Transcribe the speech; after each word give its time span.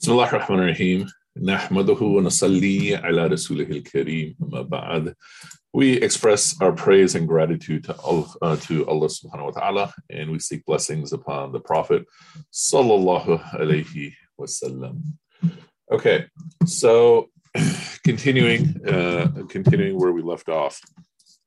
بسم 0.00 0.12
الله 0.12 0.28
الرحمن 0.28 0.58
الرحيم 0.58 1.06
نحمده 1.42 2.00
ونصلي 2.02 2.96
على 2.96 3.26
رسوله 3.26 3.64
الكريم 3.64 4.36
أما 4.42 4.62
بعد 4.62 5.14
We 5.74 6.00
express 6.02 6.54
our 6.60 6.72
praise 6.72 7.16
and 7.16 7.26
gratitude 7.26 7.82
to 7.84 7.96
Allah, 7.98 8.28
uh, 8.42 8.56
to 8.68 8.86
Allah 8.86 9.08
subhanahu 9.08 9.54
wa 9.54 9.60
ta'ala 9.60 9.94
and 10.10 10.30
we 10.30 10.38
seek 10.38 10.64
blessings 10.64 11.12
upon 11.12 11.52
the 11.52 11.60
Prophet 11.60 12.06
sallallahu 12.52 13.42
alayhi 13.54 14.12
wasallam. 14.40 15.02
Okay, 15.90 16.26
so 16.66 17.28
continuing 18.04 18.62
uh, 18.86 19.26
continuing 19.48 19.98
where 19.98 20.12
we 20.12 20.22
left 20.22 20.48
off. 20.48 20.80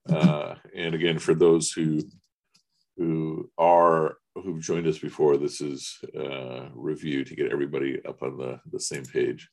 Uh, 0.09 0.55
and 0.75 0.95
again, 0.95 1.19
for 1.19 1.33
those 1.33 1.71
who 1.71 2.01
who 2.97 3.49
are 3.57 4.17
who've 4.34 4.60
joined 4.60 4.86
us 4.86 4.98
before, 4.98 5.36
this 5.36 5.60
is 5.60 5.98
uh, 6.18 6.68
review 6.74 7.24
to 7.24 7.36
get 7.36 7.52
everybody 7.52 8.02
up 8.04 8.22
on 8.22 8.38
the, 8.38 8.60
the 8.70 8.80
same 8.80 9.04
page. 9.04 9.48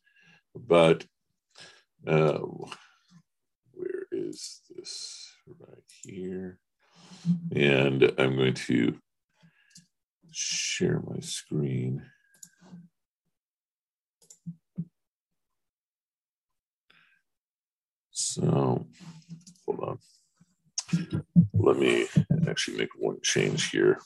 But 0.56 1.06
uh, 2.08 2.40
where 3.74 4.06
is 4.12 4.62
this? 4.76 5.32
Right 5.48 5.84
here. 6.04 6.60
And 7.56 8.14
I'm 8.18 8.36
going 8.36 8.54
to 8.54 8.98
share 10.32 11.02
my 11.06 11.20
screen. 11.20 12.04
So 18.12 18.86
hold 19.66 19.80
on. 19.82 19.98
Let 21.54 21.78
me 21.78 22.08
actually 22.48 22.78
make 22.78 22.90
one 22.98 23.18
change 23.22 23.70
here. 23.70 24.00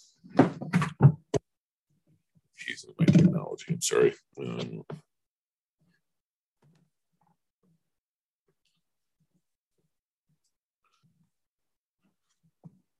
Using 2.67 2.93
my 2.97 3.05
technology, 3.05 3.65
I'm 3.69 3.81
sorry. 3.81 4.13
Um, 4.39 4.83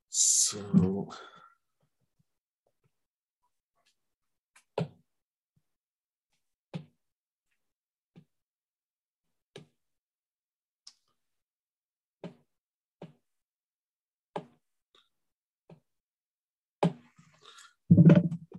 so 0.10 1.10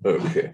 Okay. 0.05 0.53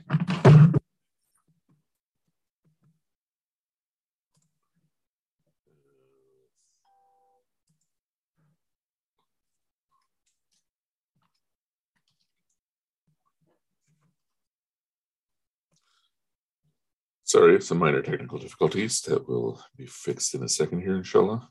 Sorry, 17.25 17.61
some 17.61 17.79
minor 17.79 18.03
technical 18.03 18.39
difficulties 18.39 19.01
that 19.03 19.29
will 19.29 19.61
be 19.77 19.87
fixed 19.87 20.35
in 20.35 20.45
a 20.45 20.49
second 20.49 20.83
here, 20.83 20.97
inshallah. 20.97 21.49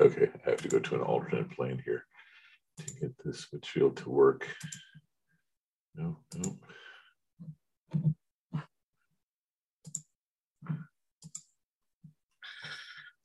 Okay, 0.00 0.28
I 0.44 0.50
have 0.50 0.60
to 0.62 0.68
go 0.68 0.80
to 0.80 0.94
an 0.96 1.02
alternate 1.02 1.50
plane 1.50 1.80
here 1.84 2.04
to 2.78 2.94
get 2.94 3.12
this 3.24 3.46
field 3.64 3.96
to 3.98 4.10
work. 4.10 4.48
No, 5.94 6.16
no. 6.34 6.58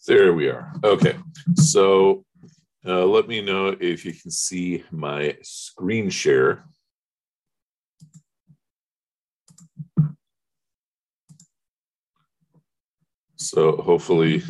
There 0.07 0.33
we 0.33 0.47
are. 0.49 0.71
Okay, 0.83 1.17
so 1.55 2.23
uh, 2.85 3.05
let 3.05 3.27
me 3.27 3.41
know 3.41 3.75
if 3.79 4.05
you 4.05 4.13
can 4.13 4.29
see 4.29 4.83
my 4.91 5.37
screen 5.41 6.09
share. 6.09 6.65
So 13.37 13.77
hopefully 13.77 14.43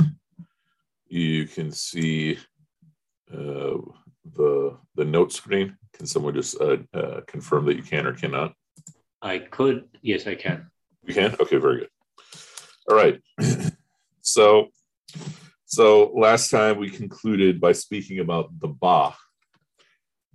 you 1.10 1.48
can 1.48 1.72
see 1.72 2.38
uh, 3.32 3.78
the 4.36 4.78
the 4.96 5.06
note 5.06 5.34
screen. 5.34 5.78
Can 5.94 6.06
someone 6.06 6.34
just 6.34 6.60
uh, 6.62 6.78
uh, 6.94 7.22
confirm 7.28 7.66
that 7.66 7.76
you 7.76 7.84
can 7.84 8.06
or 8.06 8.14
cannot? 8.14 8.54
I 9.22 9.40
could. 9.40 9.86
Yes, 10.02 10.28
I 10.28 10.36
can. 10.36 10.70
You 11.04 11.14
can. 11.14 11.36
Okay, 11.40 11.58
very 11.58 11.80
good. 11.80 11.90
All 12.90 12.96
right. 12.96 13.22
so, 14.22 14.68
so 15.66 16.12
last 16.16 16.50
time 16.50 16.78
we 16.78 16.90
concluded 16.90 17.60
by 17.60 17.74
speaking 17.74 18.20
about 18.20 18.58
the 18.60 18.68
Ba, 18.68 19.14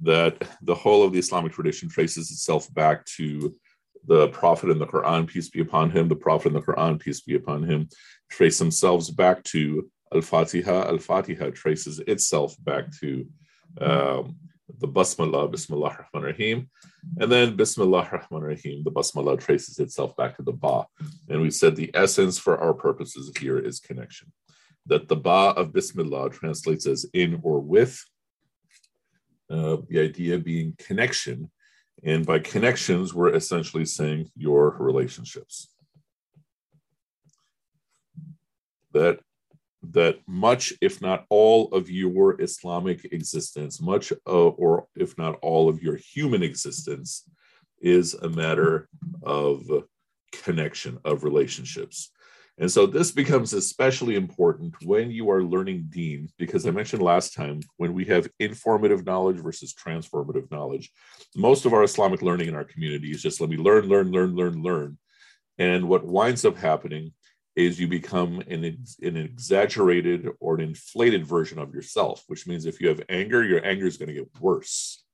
that 0.03 0.37
the 0.63 0.75
whole 0.75 1.03
of 1.03 1.13
the 1.13 1.19
Islamic 1.19 1.53
tradition 1.53 1.89
traces 1.89 2.31
itself 2.31 2.73
back 2.75 3.05
to 3.17 3.55
the 4.07 4.29
Prophet 4.29 4.71
in 4.71 4.79
the 4.79 4.87
Quran, 4.87 5.27
peace 5.27 5.49
be 5.49 5.61
upon 5.61 5.91
him. 5.91 6.09
The 6.09 6.17
Prophet 6.17 6.49
in 6.49 6.55
the 6.55 6.61
Quran, 6.61 7.01
peace 7.01 7.21
be 7.21 7.37
upon 7.37 7.63
him, 7.63 7.89
trace 8.31 8.59
themselves 8.59 9.11
back 9.11 9.43
to 9.45 9.91
Al 10.15 10.23
Fatiha. 10.23 10.87
Al 10.89 10.99
Fatiha 10.99 11.51
traces 11.51 11.99
itself 12.01 12.57
back 12.65 12.91
to 13.01 13.27
um, 13.81 14.37
the 14.79 14.89
Basmallah, 14.89 15.51
Bismillah 15.51 16.07
Rahman 16.13 16.31
Rahim. 16.31 16.71
And 17.19 17.31
then 17.31 17.57
Bismillah 17.57 18.09
Rahman 18.11 18.43
Rahim, 18.43 18.83
the 18.85 18.91
Basmallah 18.91 19.41
traces 19.41 19.79
itself 19.79 20.17
back 20.17 20.37
to 20.37 20.43
the 20.43 20.53
Ba. 20.53 20.87
And 21.29 21.43
we 21.43 21.51
said 21.51 21.77
the 21.77 21.91
essence 21.95 22.39
for 22.39 22.59
our 22.59 22.73
purposes 22.73 23.33
here 23.39 23.59
is 23.59 23.81
connection. 23.81 24.33
That 24.87 25.09
the 25.09 25.17
Ba 25.17 25.55
of 25.57 25.73
Bismillah 25.73 26.31
translates 26.31 26.87
as 26.87 27.07
in 27.13 27.41
or 27.43 27.61
with, 27.61 28.03
uh, 29.51 29.79
the 29.89 30.01
idea 30.01 30.39
being 30.39 30.75
connection. 30.79 31.51
And 32.03 32.25
by 32.25 32.39
connections, 32.39 33.15
we're 33.15 33.35
essentially 33.35 33.85
saying 33.85 34.31
your 34.37 34.77
relationships. 34.79 35.69
That 38.93 39.21
that 39.93 40.19
much, 40.27 40.73
if 40.81 41.01
not 41.01 41.25
all, 41.29 41.69
of 41.73 41.91
your 41.91 42.41
Islamic 42.41 43.05
existence, 43.13 43.81
much 43.81 44.13
uh, 44.13 44.49
or 44.49 44.87
if 44.97 45.17
not 45.19 45.39
all 45.43 45.69
of 45.69 45.83
your 45.83 45.97
human 45.97 46.43
existence, 46.43 47.29
is 47.81 48.15
a 48.15 48.29
matter 48.29 48.89
of 49.23 49.63
connection, 50.33 50.99
of 51.05 51.25
relationships. 51.25 52.11
And 52.59 52.71
so 52.71 52.87
this 52.87 53.11
becomes 53.11 53.53
especially 53.53 54.15
important 54.15 54.75
when 54.85 55.11
you 55.11 55.29
are 55.31 55.43
learning 55.43 55.87
Deen, 55.89 56.29
because 56.39 56.67
I 56.67 56.71
mentioned 56.71 57.03
last 57.03 57.35
time 57.35 57.61
when 57.79 57.95
we 57.95 58.05
have 58.07 58.29
informative 58.39 59.05
knowledge 59.05 59.39
versus 59.39 59.75
transformative 59.75 60.51
knowledge, 60.53 60.93
most 61.35 61.67
of 61.67 61.73
our 61.73 61.83
Islamic 61.83 62.23
learning 62.23 62.49
in 62.49 62.55
our 62.55 62.65
community 62.65 63.11
is 63.11 63.23
just 63.23 63.41
let 63.41 63.51
me 63.51 63.57
learn, 63.57 63.89
learn, 63.89 64.13
learn, 64.13 64.37
learn, 64.37 64.63
learn. 64.63 64.99
And 65.59 65.89
what 65.89 66.07
winds 66.07 66.45
up 66.45 66.57
happening 66.57 67.13
is 67.57 67.79
you 67.79 67.87
become 67.87 68.43
an, 68.49 68.65
an 69.03 69.17
exaggerated 69.17 70.29
or 70.41 70.57
an 70.57 70.61
inflated 70.61 71.25
version 71.25 71.59
of 71.59 71.73
yourself, 71.73 72.25
which 72.27 72.47
means 72.47 72.67
if 72.67 72.81
you 72.81 72.89
have 72.89 73.03
anger, 73.09 73.45
your 73.45 73.65
anger 73.65 73.87
is 73.87 73.97
going 73.97 74.09
to 74.09 74.15
get 74.15 74.29
worse. 74.41 75.05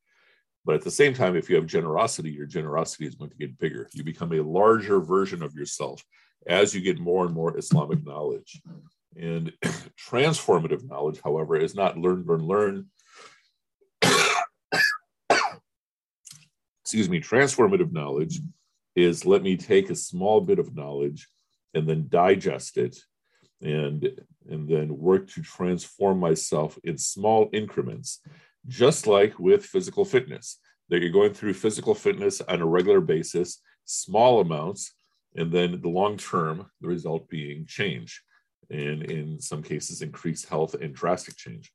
But 0.64 0.74
at 0.74 0.82
the 0.82 0.90
same 0.90 1.14
time, 1.14 1.36
if 1.36 1.50
you 1.50 1.56
have 1.56 1.66
generosity, 1.66 2.30
your 2.30 2.46
generosity 2.46 3.06
is 3.06 3.14
going 3.14 3.30
to 3.30 3.36
get 3.36 3.58
bigger. 3.58 3.88
You 3.92 4.04
become 4.04 4.32
a 4.32 4.42
larger 4.42 5.00
version 5.00 5.42
of 5.42 5.54
yourself 5.54 6.02
as 6.46 6.74
you 6.74 6.80
get 6.80 6.98
more 6.98 7.26
and 7.26 7.34
more 7.34 7.56
Islamic 7.58 8.04
knowledge. 8.06 8.60
And 9.16 9.52
transformative 10.10 10.88
knowledge, 10.88 11.20
however, 11.22 11.56
is 11.56 11.74
not 11.74 11.98
learn, 11.98 12.24
learn, 12.26 12.46
learn. 12.46 12.86
Excuse 16.82 17.08
me, 17.10 17.20
transformative 17.20 17.92
knowledge 17.92 18.40
is 18.96 19.26
let 19.26 19.42
me 19.42 19.56
take 19.56 19.90
a 19.90 19.94
small 19.94 20.40
bit 20.40 20.58
of 20.58 20.74
knowledge 20.74 21.28
and 21.74 21.88
then 21.88 22.06
digest 22.08 22.76
it 22.76 22.98
and 23.62 24.08
and 24.48 24.68
then 24.68 24.96
work 24.96 25.28
to 25.28 25.42
transform 25.42 26.18
myself 26.18 26.78
in 26.84 26.96
small 26.96 27.50
increments 27.52 28.20
just 28.66 29.06
like 29.06 29.38
with 29.38 29.64
physical 29.64 30.04
fitness. 30.04 30.58
That 30.88 31.00
you're 31.00 31.10
going 31.10 31.34
through 31.34 31.54
physical 31.54 31.94
fitness 31.94 32.40
on 32.40 32.60
a 32.60 32.66
regular 32.66 33.00
basis 33.00 33.60
small 33.84 34.40
amounts 34.40 34.92
and 35.36 35.52
then 35.52 35.80
the 35.80 35.88
long 35.88 36.16
term 36.16 36.66
the 36.80 36.88
result 36.88 37.28
being 37.28 37.66
change 37.66 38.22
and 38.70 39.02
in 39.04 39.40
some 39.40 39.62
cases 39.62 40.02
increased 40.02 40.48
health 40.48 40.74
and 40.74 40.94
drastic 40.94 41.36
change. 41.36 41.72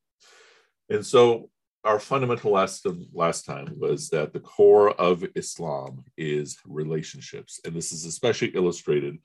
And 0.90 1.06
so 1.06 1.50
our 1.84 2.00
fundamental 2.00 2.52
lesson 2.52 3.08
last 3.14 3.46
time 3.46 3.76
was 3.78 4.10
that 4.10 4.34
the 4.34 4.40
core 4.40 4.90
of 4.92 5.26
islam 5.36 6.04
is 6.18 6.58
relationships. 6.66 7.60
And 7.64 7.76
this 7.76 7.92
is 7.92 8.06
especially 8.06 8.50
illustrated 8.50 9.18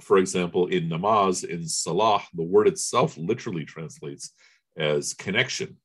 for 0.00 0.18
example, 0.18 0.66
in 0.66 0.88
namaz, 0.88 1.44
in 1.44 1.66
salah, 1.66 2.22
the 2.34 2.42
word 2.42 2.68
itself 2.68 3.16
literally 3.16 3.64
translates 3.64 4.32
as 4.76 5.14
connection. 5.14 5.76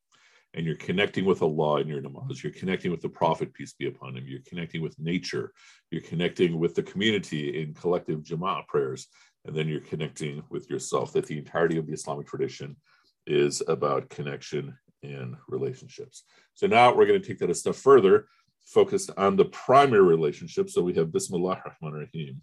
And 0.54 0.66
you're 0.66 0.76
connecting 0.76 1.26
with 1.26 1.42
Allah 1.42 1.82
in 1.82 1.88
your 1.90 2.02
namaz. 2.02 2.42
You're 2.42 2.54
connecting 2.54 2.90
with 2.90 3.02
the 3.02 3.10
Prophet, 3.10 3.54
peace 3.54 3.74
be 3.74 3.88
upon 3.88 4.16
him. 4.16 4.26
You're 4.26 4.40
connecting 4.48 4.82
with 4.82 4.98
nature. 4.98 5.52
You're 5.92 6.02
connecting 6.02 6.58
with 6.58 6.76
the 6.76 6.84
community 6.84 7.62
in 7.62 7.74
collective 7.74 8.20
Jama'ah 8.22 8.66
prayers. 8.68 9.08
And 9.44 9.54
then 9.56 9.68
you're 9.68 9.82
connecting 9.82 10.44
with 10.50 10.70
yourself. 10.70 11.12
That 11.12 11.26
the 11.26 11.38
entirety 11.38 11.78
of 11.78 11.88
the 11.88 11.94
Islamic 11.94 12.28
tradition 12.28 12.78
is 13.28 13.62
about 13.68 14.10
connection 14.10 14.78
and 15.04 15.36
relationships. 15.50 16.24
So 16.54 16.68
now 16.68 16.96
we're 16.96 17.06
going 17.06 17.22
to 17.22 17.28
take 17.28 17.40
that 17.40 17.50
a 17.50 17.56
step 17.56 17.76
further, 17.76 18.28
focused 18.66 19.12
on 19.18 19.36
the 19.36 19.46
primary 19.46 20.04
relationship. 20.04 20.70
So 20.70 20.82
we 20.82 20.94
have 20.94 21.12
Bismillah 21.12 21.62
ar-Rahman 21.66 22.00
Rahim. 22.00 22.42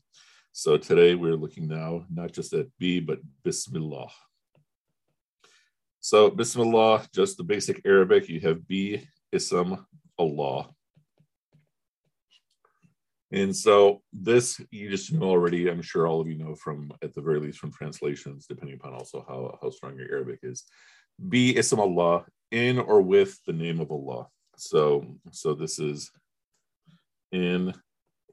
So 0.54 0.76
today 0.76 1.14
we're 1.14 1.34
looking 1.34 1.66
now 1.66 2.04
not 2.12 2.30
just 2.30 2.52
at 2.52 2.66
B, 2.78 3.00
but 3.00 3.20
Bismillah. 3.42 4.10
So 6.00 6.28
Bismillah, 6.28 7.06
just 7.14 7.38
the 7.38 7.42
basic 7.42 7.80
Arabic, 7.86 8.28
you 8.28 8.38
have 8.40 8.68
B, 8.68 9.08
Ism, 9.32 9.86
Allah. 10.18 10.68
And 13.32 13.56
so 13.56 14.02
this 14.12 14.60
you 14.70 14.90
just 14.90 15.10
know 15.10 15.30
already, 15.30 15.70
I'm 15.70 15.80
sure 15.80 16.06
all 16.06 16.20
of 16.20 16.28
you 16.28 16.36
know 16.36 16.54
from 16.54 16.92
at 17.02 17.14
the 17.14 17.22
very 17.22 17.40
least 17.40 17.58
from 17.58 17.72
translations, 17.72 18.46
depending 18.46 18.76
upon 18.76 18.92
also 18.92 19.24
how, 19.26 19.58
how 19.62 19.70
strong 19.70 19.96
your 19.96 20.10
Arabic 20.12 20.40
is. 20.42 20.64
B 21.30 21.56
Ism 21.56 21.80
Allah 21.80 22.26
in 22.50 22.78
or 22.78 23.00
with 23.00 23.42
the 23.46 23.54
name 23.54 23.80
of 23.80 23.90
Allah. 23.90 24.26
So 24.58 25.16
so 25.30 25.54
this 25.54 25.78
is 25.78 26.10
in 27.32 27.72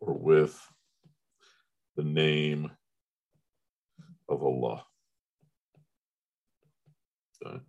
or 0.01 0.15
with 0.15 0.61
the 1.99 2.05
name 2.05 2.71
of 4.29 4.41
Allah. 4.41 4.85
Okay. 7.45 7.59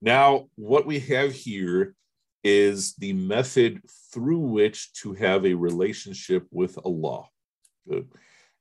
Now, 0.00 0.48
what 0.56 0.84
we 0.84 0.98
have 0.98 1.32
here 1.32 1.94
is 2.42 2.94
the 2.96 3.12
method 3.12 3.80
through 4.12 4.40
which 4.40 4.92
to 4.94 5.12
have 5.12 5.46
a 5.46 5.54
relationship 5.54 6.44
with 6.50 6.76
Allah. 6.84 7.26
Good. 7.88 8.08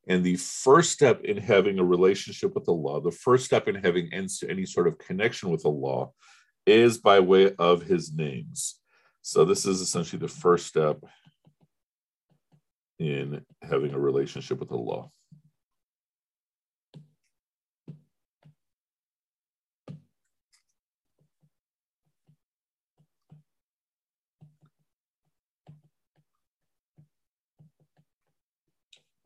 And 0.07 0.23
the 0.23 0.35
first 0.35 0.91
step 0.91 1.23
in 1.23 1.37
having 1.37 1.79
a 1.79 1.83
relationship 1.83 2.53
with 2.53 2.69
Allah, 2.69 3.01
the 3.01 3.09
first 3.09 3.45
step 3.45 3.67
in 3.67 3.75
having 3.75 4.13
any 4.13 4.65
sort 4.67 4.87
of 4.87 4.99
connection 4.99 5.49
with 5.49 5.65
Allah, 5.65 6.09
is 6.67 6.99
by 6.99 7.19
way 7.21 7.55
of 7.55 7.81
His 7.81 8.13
names. 8.13 8.79
So, 9.23 9.45
this 9.45 9.65
is 9.65 9.81
essentially 9.81 10.19
the 10.19 10.27
first 10.27 10.67
step 10.67 11.03
in 13.01 13.43
having 13.63 13.93
a 13.93 13.99
relationship 13.99 14.59
with 14.59 14.71
Allah. 14.71 15.09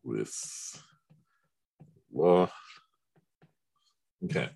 with 0.05 0.83
law. 2.13 2.49
Okay. 4.23 4.49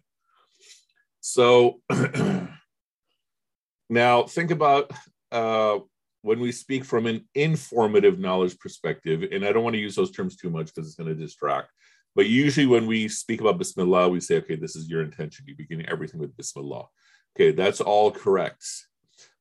So 1.20 1.82
now 3.90 4.24
think 4.24 4.52
about 4.52 4.92
uh, 5.32 5.80
when 6.22 6.40
we 6.40 6.52
speak 6.52 6.84
from 6.84 7.06
an 7.06 7.28
informative 7.36 8.20
knowledge 8.20 8.58
perspective, 8.60 9.24
and 9.32 9.46
I 9.46 9.52
don't 9.52 9.64
want 9.64 9.76
to 9.76 9.82
use 9.82 9.96
those 9.96 10.12
terms 10.12 10.36
too 10.36 10.50
much 10.50 10.68
because 10.68 10.88
it's 10.88 10.96
going 10.96 11.10
to 11.10 11.16
distract. 11.16 11.72
But 12.16 12.28
usually, 12.28 12.66
when 12.66 12.88
we 12.88 13.08
speak 13.08 13.40
about 13.40 13.58
Bismillah, 13.58 14.10
we 14.10 14.20
say, 14.20 14.38
okay, 14.38 14.56
this 14.56 14.76
is 14.76 14.90
your 14.90 15.02
intention. 15.02 15.46
You 15.48 15.56
begin 15.56 15.90
everything 15.90 16.20
with 16.20 16.36
Bismillah. 16.36 16.88
Okay, 17.36 17.52
that's 17.52 17.82
all 17.82 18.12
correct. 18.12 18.66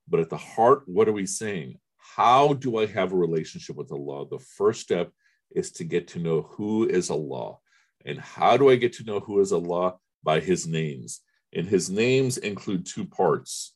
But 0.07 0.21
at 0.21 0.31
the 0.31 0.37
heart, 0.37 0.83
what 0.87 1.09
are 1.09 1.13
we 1.13 1.27
saying? 1.27 1.79
How 1.97 2.55
do 2.55 2.79
I 2.79 2.87
have 2.87 3.13
a 3.13 3.17
relationship 3.17 3.77
with 3.77 3.91
Allah? 3.93 4.27
The 4.29 4.39
first 4.39 4.81
step 4.81 5.11
is 5.51 5.73
to 5.73 5.85
get 5.85 6.09
to 6.09 6.19
know 6.19 6.43
who 6.43 6.89
is 6.89 7.11
Allah. 7.11 7.57
And 8.05 8.19
how 8.19 8.57
do 8.57 8.71
I 8.71 8.77
get 8.77 8.93
to 8.95 9.05
know 9.05 9.21
who 9.21 9.41
is 9.41 9.53
Allah? 9.53 9.97
By 10.23 10.41
his 10.41 10.67
names. 10.67 11.21
And 11.55 11.67
his 11.67 11.91
names 11.91 12.39
include 12.39 12.87
two 12.87 13.07
parts. 13.07 13.75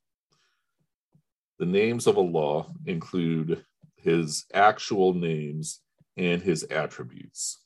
The 1.59 1.67
names 1.67 2.07
of 2.07 2.19
Allah 2.19 2.67
include 2.87 3.65
his 3.97 4.47
actual 4.53 5.15
names 5.15 5.81
and 6.17 6.43
his 6.43 6.65
attributes. 6.65 7.63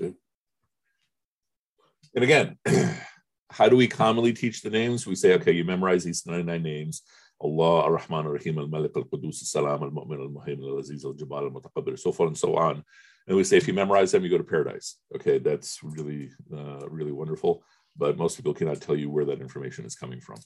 Okay. 0.00 0.14
And 2.14 2.24
again, 2.24 2.58
how 3.50 3.68
do 3.68 3.76
we 3.76 3.88
commonly 3.88 4.32
teach 4.32 4.62
the 4.62 4.70
names? 4.70 5.06
We 5.06 5.16
say, 5.16 5.34
okay, 5.34 5.52
you 5.52 5.64
memorize 5.64 6.04
these 6.04 6.24
99 6.26 6.62
names. 6.62 7.02
Allah, 7.40 7.82
Ar-Rahman, 7.82 8.26
Ar-Rahim, 8.26 8.58
Al-Malik, 8.58 8.92
Al-Qudus, 8.96 9.42
Al-Salam, 9.42 9.82
Al-Mu'min, 9.82 10.20
Al-Muhaymin, 10.20 10.68
Al-Aziz, 10.68 11.04
Al-Jabbar, 11.04 11.44
Al-Mutaqabbir, 11.44 11.98
so 11.98 12.12
forth 12.12 12.28
and 12.28 12.38
so 12.38 12.56
on. 12.56 12.82
And 13.26 13.36
we 13.36 13.44
say, 13.44 13.56
if 13.56 13.68
you 13.68 13.74
memorize 13.74 14.12
them, 14.12 14.24
you 14.24 14.30
go 14.30 14.38
to 14.38 14.44
paradise. 14.44 14.96
Okay, 15.14 15.38
that's 15.38 15.82
really, 15.82 16.30
uh, 16.52 16.88
really 16.88 17.12
wonderful. 17.12 17.62
But 17.96 18.16
most 18.16 18.36
people 18.36 18.54
cannot 18.54 18.80
tell 18.80 18.96
you 18.96 19.10
where 19.10 19.24
that 19.26 19.40
information 19.40 19.84
is 19.84 19.94
coming 19.94 20.20
from. 20.20 20.38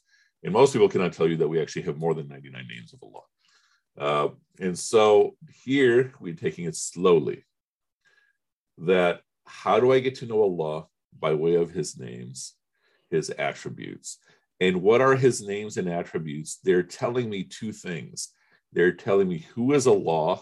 And 0.42 0.52
most 0.52 0.72
people 0.72 0.88
cannot 0.88 1.12
tell 1.12 1.28
you 1.28 1.36
that 1.36 1.48
we 1.48 1.60
actually 1.60 1.82
have 1.82 1.96
more 1.96 2.14
than 2.14 2.28
99 2.28 2.66
names 2.68 2.92
of 2.92 3.02
Allah. 3.02 3.22
Uh, 3.96 4.34
and 4.58 4.78
so 4.78 5.36
here 5.64 6.12
we're 6.20 6.34
taking 6.34 6.64
it 6.64 6.76
slowly. 6.76 7.44
That 8.78 9.20
how 9.46 9.80
do 9.80 9.92
I 9.92 10.00
get 10.00 10.16
to 10.16 10.26
know 10.26 10.42
Allah 10.42 10.86
by 11.18 11.34
way 11.34 11.54
of 11.54 11.70
his 11.70 11.98
names? 11.98 12.54
his 13.12 13.30
attributes. 13.30 14.18
And 14.62 14.80
what 14.80 15.00
are 15.00 15.16
his 15.16 15.42
names 15.42 15.76
and 15.76 15.88
attributes? 15.88 16.60
They're 16.62 16.84
telling 16.84 17.28
me 17.28 17.42
two 17.42 17.72
things. 17.72 18.28
They're 18.72 18.92
telling 18.92 19.28
me 19.28 19.44
who 19.56 19.72
is 19.72 19.88
Allah, 19.88 20.40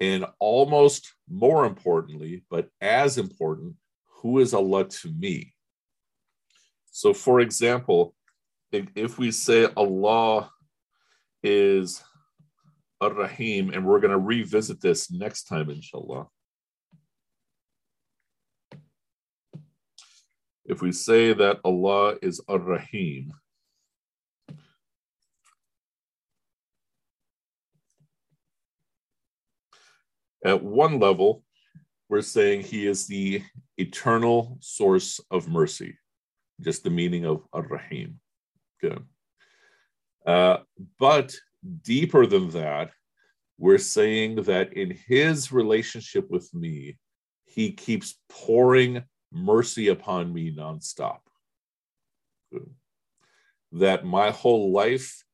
and 0.00 0.26
almost 0.38 1.14
more 1.26 1.64
importantly, 1.64 2.44
but 2.50 2.68
as 2.82 3.16
important, 3.16 3.76
who 4.20 4.38
is 4.38 4.52
Allah 4.52 4.84
to 4.84 5.08
me? 5.08 5.54
So, 6.90 7.14
for 7.14 7.40
example, 7.40 8.14
if, 8.70 8.86
if 8.94 9.18
we 9.18 9.30
say 9.30 9.66
Allah 9.78 10.50
is 11.42 12.04
Ar 13.00 13.14
Rahim, 13.14 13.70
and 13.70 13.86
we're 13.86 14.00
going 14.00 14.10
to 14.10 14.18
revisit 14.18 14.82
this 14.82 15.10
next 15.10 15.44
time, 15.44 15.70
inshallah. 15.70 16.26
If 20.64 20.80
we 20.80 20.92
say 20.92 21.32
that 21.32 21.60
Allah 21.64 22.16
is 22.22 22.40
Ar 22.48 22.58
Rahim, 22.58 23.32
at 30.44 30.62
one 30.62 30.98
level, 30.98 31.42
we're 32.08 32.22
saying 32.22 32.62
He 32.62 32.86
is 32.86 33.06
the 33.06 33.42
eternal 33.76 34.58
source 34.60 35.20
of 35.30 35.48
mercy, 35.48 35.98
just 36.60 36.84
the 36.84 36.90
meaning 36.90 37.26
of 37.26 37.42
Ar 37.52 37.62
Rahim. 37.62 38.20
Good. 38.80 39.04
Uh, 40.26 40.58
but 40.98 41.34
deeper 41.82 42.26
than 42.26 42.50
that, 42.50 42.90
we're 43.58 43.78
saying 43.78 44.36
that 44.44 44.72
in 44.72 44.96
His 45.06 45.52
relationship 45.52 46.30
with 46.30 46.52
me, 46.54 46.96
He 47.44 47.72
keeps 47.72 48.18
pouring 48.30 49.02
mercy 49.34 49.88
upon 49.88 50.32
me 50.32 50.54
nonstop. 50.54 51.18
That 53.72 54.04
my 54.04 54.30
whole 54.30 54.70
life 54.72 55.24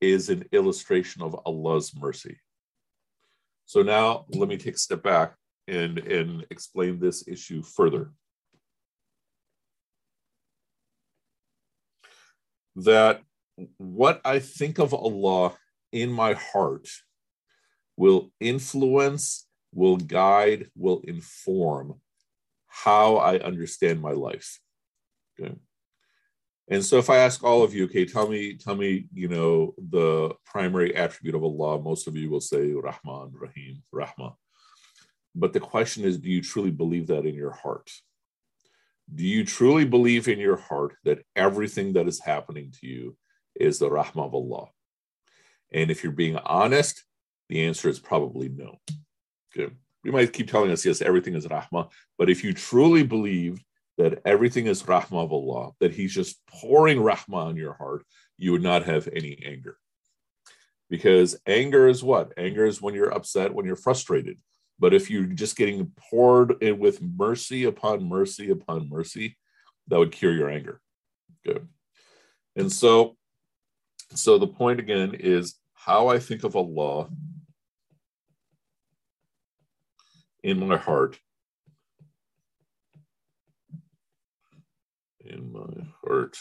is 0.00 0.30
an 0.30 0.44
illustration 0.52 1.22
of 1.22 1.36
Allah's 1.44 1.94
mercy. 1.94 2.38
So 3.66 3.82
now 3.82 4.24
let 4.30 4.48
me 4.48 4.56
take 4.56 4.74
a 4.74 4.78
step 4.78 5.02
back 5.02 5.34
and, 5.68 5.98
and 5.98 6.44
explain 6.50 6.98
this 6.98 7.28
issue 7.28 7.62
further. 7.62 8.10
That 12.74 13.22
what 13.76 14.20
I 14.24 14.38
think 14.38 14.78
of 14.78 14.94
Allah 14.94 15.54
in 15.92 16.10
my 16.10 16.32
heart 16.32 16.88
will 17.96 18.32
influence, 18.40 19.46
will 19.72 19.98
guide, 19.98 20.70
will 20.74 21.02
inform 21.04 22.00
how 22.74 23.16
I 23.16 23.38
understand 23.38 24.00
my 24.00 24.12
life. 24.12 24.58
Okay. 25.38 25.54
And 26.68 26.82
so 26.82 26.96
if 26.96 27.10
I 27.10 27.18
ask 27.18 27.44
all 27.44 27.62
of 27.62 27.74
you, 27.74 27.84
okay, 27.84 28.06
tell 28.06 28.26
me, 28.28 28.56
tell 28.56 28.74
me, 28.74 29.06
you 29.12 29.28
know, 29.28 29.74
the 29.76 30.32
primary 30.46 30.96
attribute 30.96 31.34
of 31.34 31.44
Allah, 31.44 31.82
most 31.82 32.08
of 32.08 32.16
you 32.16 32.30
will 32.30 32.40
say 32.40 32.72
Rahman, 32.72 33.32
Rahim, 33.34 33.82
Rahma. 33.92 34.34
But 35.34 35.52
the 35.52 35.60
question 35.60 36.04
is, 36.04 36.18
do 36.18 36.30
you 36.30 36.40
truly 36.40 36.70
believe 36.70 37.08
that 37.08 37.26
in 37.26 37.34
your 37.34 37.52
heart? 37.52 37.90
Do 39.14 39.24
you 39.24 39.44
truly 39.44 39.84
believe 39.84 40.28
in 40.28 40.38
your 40.38 40.56
heart 40.56 40.94
that 41.04 41.22
everything 41.36 41.92
that 41.94 42.08
is 42.08 42.20
happening 42.20 42.72
to 42.80 42.86
you 42.86 43.16
is 43.54 43.78
the 43.78 43.90
Rahmah 43.90 44.26
of 44.26 44.34
Allah? 44.34 44.68
And 45.72 45.90
if 45.90 46.02
you're 46.02 46.12
being 46.12 46.36
honest, 46.36 47.04
The 47.52 47.66
answer 47.66 47.90
is 47.90 48.00
probably 48.00 48.48
no. 48.48 48.78
Okay. 49.54 49.74
We 50.04 50.10
might 50.10 50.32
keep 50.32 50.50
telling 50.50 50.70
us, 50.70 50.84
yes, 50.84 51.00
everything 51.00 51.34
is 51.34 51.46
rahma, 51.46 51.90
but 52.18 52.28
if 52.28 52.42
you 52.42 52.52
truly 52.52 53.02
believed 53.02 53.62
that 53.98 54.20
everything 54.24 54.66
is 54.66 54.82
rahma 54.82 55.24
of 55.24 55.32
Allah, 55.32 55.72
that 55.80 55.92
He's 55.92 56.14
just 56.14 56.44
pouring 56.46 56.98
rahma 56.98 57.36
on 57.36 57.56
your 57.56 57.74
heart, 57.74 58.04
you 58.38 58.52
would 58.52 58.62
not 58.62 58.84
have 58.84 59.08
any 59.12 59.38
anger. 59.46 59.76
Because 60.90 61.36
anger 61.46 61.88
is 61.88 62.02
what? 62.02 62.32
Anger 62.36 62.64
is 62.64 62.82
when 62.82 62.94
you're 62.94 63.14
upset, 63.14 63.54
when 63.54 63.64
you're 63.64 63.76
frustrated. 63.76 64.38
But 64.78 64.92
if 64.92 65.10
you're 65.10 65.24
just 65.24 65.56
getting 65.56 65.92
poured 66.10 66.62
in 66.62 66.78
with 66.78 67.00
mercy 67.00 67.64
upon 67.64 68.08
mercy 68.08 68.50
upon 68.50 68.88
mercy, 68.88 69.36
that 69.88 69.98
would 69.98 70.12
cure 70.12 70.32
your 70.32 70.50
anger. 70.50 70.80
Good. 71.44 71.68
And 72.56 72.70
so, 72.70 73.16
so 74.14 74.38
the 74.38 74.46
point 74.46 74.80
again 74.80 75.14
is 75.14 75.54
how 75.74 76.08
I 76.08 76.18
think 76.18 76.44
of 76.44 76.56
Allah 76.56 77.08
in 80.42 80.66
my 80.66 80.76
heart. 80.76 81.18
In 85.24 85.52
my 85.52 85.86
heart. 86.04 86.36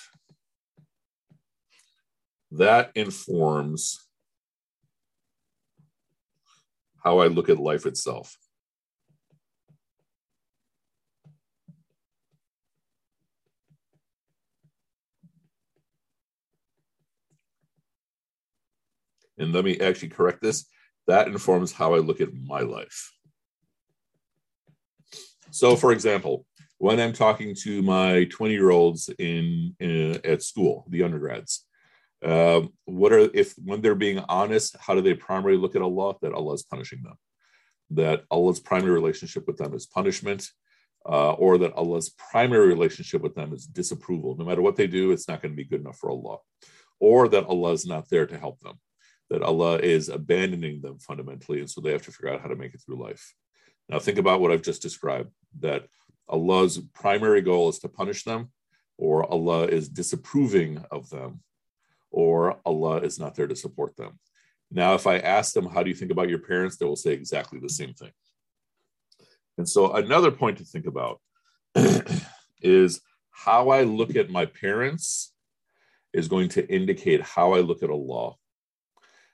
That 2.51 2.91
informs 2.96 4.00
how 7.03 7.20
I 7.20 7.27
look 7.27 7.50
at 7.50 7.60
life 7.60 7.86
itself. 7.86 8.36
And 19.38 19.53
let 19.53 19.65
me 19.65 19.79
actually 19.79 20.10
correct 20.10 20.41
this. 20.41 20.67
That 21.08 21.27
informs 21.27 21.72
how 21.72 21.96
I 21.96 22.00
look 22.00 22.22
at 22.22 22.34
my 22.34 22.60
life. 22.60 23.12
So, 25.51 25.75
for 25.75 25.91
example, 25.91 26.46
when 26.77 27.00
I'm 27.00 27.13
talking 27.13 27.53
to 27.62 27.81
my 27.81 28.24
20 28.25 28.53
year 28.53 28.72
olds 28.72 29.10
in, 29.20 29.75
in, 29.79 30.20
at 30.24 30.41
school, 30.41 30.86
the 30.89 31.03
undergrads, 31.03 31.67
um, 32.24 32.72
what 32.86 33.12
are 33.12 33.29
if 33.34 33.53
when 33.63 33.81
they're 33.81 33.96
being 33.96 34.20
honest, 34.29 34.77
how 34.79 34.96
do 34.96 35.01
they 35.01 35.13
primarily 35.13 35.60
look 35.60 35.75
at 35.75 35.81
Allah? 35.81 36.15
That 36.22 36.34
Allah 36.34 36.53
is 36.53 36.63
punishing 36.63 37.03
them, 37.03 37.15
that 37.91 38.24
Allah's 38.31 38.60
primary 38.60 38.93
relationship 38.93 39.46
with 39.46 39.58
them 39.58 39.74
is 39.74 39.86
punishment, 39.86 40.48
uh, 41.05 41.34
or 41.34 41.58
that 41.58 41.74
Allah's 41.74 42.10
primary 42.10 42.67
relationship 42.67 43.22
with 43.22 43.36
them 43.36 43.53
is 43.53 43.65
disapproval. 43.65 44.38
No 44.38 44.46
matter 44.46 44.62
what 44.62 44.75
they 44.75 44.88
do, 44.88 45.12
it's 45.12 45.27
not 45.27 45.41
going 45.41 45.51
to 45.51 45.58
be 45.58 45.65
good 45.65 45.81
enough 45.81 45.98
for 45.98 46.12
Allah, 46.12 46.38
or 47.00 47.27
that 47.27 47.46
Allah 47.46 47.72
is 47.72 47.86
not 47.86 48.10
there 48.10 48.27
to 48.27 48.38
help 48.38 48.60
them, 48.62 48.79
that 49.29 49.41
Allah 49.41 49.79
is 49.79 50.08
abandoning 50.08 50.81
them 50.81 51.00
fundamentally, 51.00 51.60
and 51.60 51.70
so 51.70 51.81
they 51.81 51.91
have 51.91 52.03
to 52.03 52.12
figure 52.12 52.34
out 52.34 52.41
how 52.41 52.48
to 52.48 52.55
make 52.55 52.74
it 52.74 52.81
through 52.86 53.03
life. 53.03 53.34
Now, 53.89 54.00
think 54.00 54.20
about 54.20 54.39
what 54.39 54.51
I've 54.51 54.62
just 54.62 54.81
described 54.81 55.31
that 55.60 55.88
Allah's 56.27 56.77
primary 56.93 57.41
goal 57.41 57.70
is 57.70 57.79
to 57.79 57.89
punish 57.89 58.24
them, 58.24 58.51
or 58.98 59.29
Allah 59.31 59.65
is 59.65 59.89
disapproving 59.89 60.84
of 60.91 61.10
them, 61.10 61.41
or 62.10 62.60
Allah 62.65 62.98
is 63.01 63.20
not 63.20 63.36
there 63.36 63.48
to 63.48 63.55
support 63.55 63.96
them. 63.98 64.20
Now, 64.72 64.93
if 64.93 65.05
I 65.05 65.17
ask 65.17 65.53
them, 65.53 65.67
How 65.67 65.84
do 65.84 65.89
you 65.89 65.96
think 65.96 66.12
about 66.12 66.29
your 66.29 66.39
parents? 66.39 66.77
they 66.77 66.86
will 66.86 66.96
say 66.96 67.12
exactly 67.12 67.60
the 67.60 67.70
same 67.70 67.93
thing. 67.93 68.12
And 69.58 69.67
so, 69.67 69.93
another 69.93 70.31
point 70.31 70.58
to 70.60 70.63
think 70.63 70.86
about 70.86 71.20
is 72.62 73.01
how 73.31 73.70
I 73.70 73.84
look 73.84 74.15
at 74.15 74.29
my 74.29 74.46
parents 74.46 75.34
is 76.13 76.27
going 76.27 76.50
to 76.50 76.67
indicate 76.74 77.22
how 77.22 77.53
I 77.53 77.60
look 77.60 77.84
at 77.84 77.89
Allah. 77.89 78.36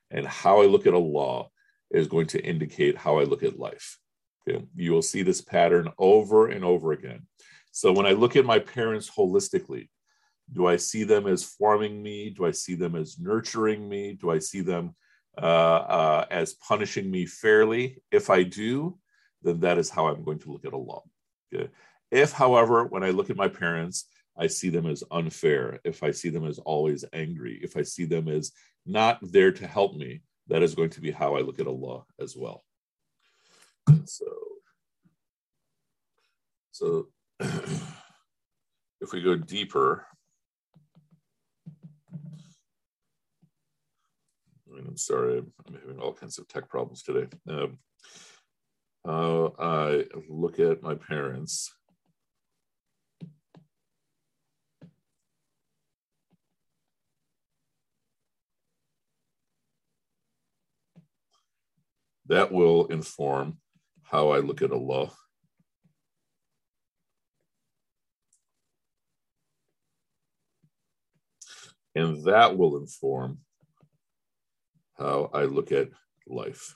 And 0.09 0.25
how 0.25 0.61
I 0.61 0.65
look 0.65 0.87
at 0.87 0.93
Allah 0.93 1.47
is 1.91 2.07
going 2.07 2.27
to 2.27 2.43
indicate 2.43 2.97
how 2.97 3.19
I 3.19 3.23
look 3.23 3.43
at 3.43 3.59
life. 3.59 3.99
Okay? 4.47 4.65
You 4.75 4.91
will 4.91 5.01
see 5.01 5.23
this 5.23 5.41
pattern 5.41 5.89
over 5.97 6.47
and 6.47 6.63
over 6.63 6.91
again. 6.91 7.27
So 7.71 7.91
when 7.91 8.05
I 8.05 8.11
look 8.11 8.35
at 8.35 8.45
my 8.45 8.59
parents 8.59 9.09
holistically, 9.09 9.89
do 10.53 10.65
I 10.65 10.77
see 10.77 11.03
them 11.03 11.27
as 11.27 11.43
forming 11.43 12.01
me? 12.01 12.29
Do 12.29 12.45
I 12.45 12.51
see 12.51 12.75
them 12.75 12.95
as 12.95 13.19
nurturing 13.19 13.87
me? 13.87 14.13
Do 14.13 14.31
I 14.31 14.39
see 14.39 14.61
them 14.61 14.95
uh, 15.37 15.41
uh, 15.41 16.25
as 16.31 16.53
punishing 16.53 17.11
me 17.11 17.25
fairly? 17.25 18.01
If 18.11 18.29
I 18.29 18.43
do, 18.43 18.97
then 19.43 19.59
that 19.59 19.77
is 19.77 19.89
how 19.89 20.07
I'm 20.07 20.23
going 20.23 20.39
to 20.39 20.51
look 20.51 20.65
at 20.65 20.73
Allah. 20.73 21.01
Okay? 21.53 21.69
If, 22.09 22.31
however, 22.31 22.85
when 22.85 23.03
I 23.03 23.09
look 23.09 23.29
at 23.29 23.35
my 23.35 23.49
parents, 23.49 24.05
I 24.37 24.47
see 24.47 24.69
them 24.69 24.85
as 24.85 25.03
unfair, 25.11 25.79
if 25.83 26.03
I 26.03 26.11
see 26.11 26.29
them 26.29 26.45
as 26.45 26.59
always 26.59 27.03
angry, 27.11 27.59
if 27.61 27.75
I 27.75 27.81
see 27.81 28.05
them 28.05 28.27
as 28.27 28.51
not 28.85 29.19
there 29.21 29.51
to 29.51 29.67
help 29.67 29.95
me, 29.95 30.21
that 30.47 30.61
is 30.61 30.75
going 30.75 30.91
to 30.91 31.01
be 31.01 31.11
how 31.11 31.35
I 31.35 31.41
look 31.41 31.59
at 31.59 31.67
Allah 31.67 32.03
as 32.19 32.35
well. 32.37 32.63
So, 34.05 34.25
so 36.71 37.07
if 37.39 39.13
we 39.13 39.21
go 39.21 39.35
deeper, 39.35 40.05
I 44.69 44.75
mean, 44.75 44.85
I'm 44.87 44.97
sorry, 44.97 45.37
I'm 45.37 45.73
having 45.73 45.99
all 45.99 46.13
kinds 46.13 46.37
of 46.37 46.47
tech 46.49 46.67
problems 46.67 47.03
today. 47.03 47.27
Um, 47.49 47.77
uh, 49.07 49.49
I 49.57 50.03
look 50.27 50.59
at 50.59 50.83
my 50.83 50.95
parents. 50.95 51.73
That 62.25 62.51
will 62.51 62.87
inform 62.87 63.59
how 64.09 64.29
I 64.29 64.39
look 64.39 64.61
at 64.61 64.71
Allah. 64.71 65.11
And 71.93 72.23
that 72.25 72.57
will 72.57 72.77
inform 72.77 73.39
how 74.97 75.29
I 75.33 75.43
look 75.43 75.71
at 75.71 75.89
life. 76.27 76.75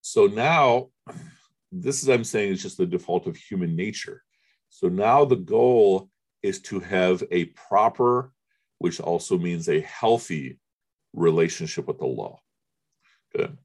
So 0.00 0.26
now, 0.26 0.88
this 1.70 2.02
is 2.02 2.08
I'm 2.08 2.24
saying 2.24 2.52
is 2.52 2.62
just 2.62 2.78
the 2.78 2.86
default 2.86 3.26
of 3.26 3.36
human 3.36 3.76
nature. 3.76 4.22
So 4.70 4.88
now 4.88 5.24
the 5.24 5.36
goal 5.36 6.08
is 6.42 6.60
to 6.62 6.80
have 6.80 7.22
a 7.30 7.46
proper, 7.46 8.32
which 8.78 9.00
also 9.00 9.38
means 9.38 9.68
a 9.68 9.80
healthy 9.80 10.58
relationship 11.14 11.86
with 11.86 12.02
Allah. 12.02 12.36
Good. 13.34 13.56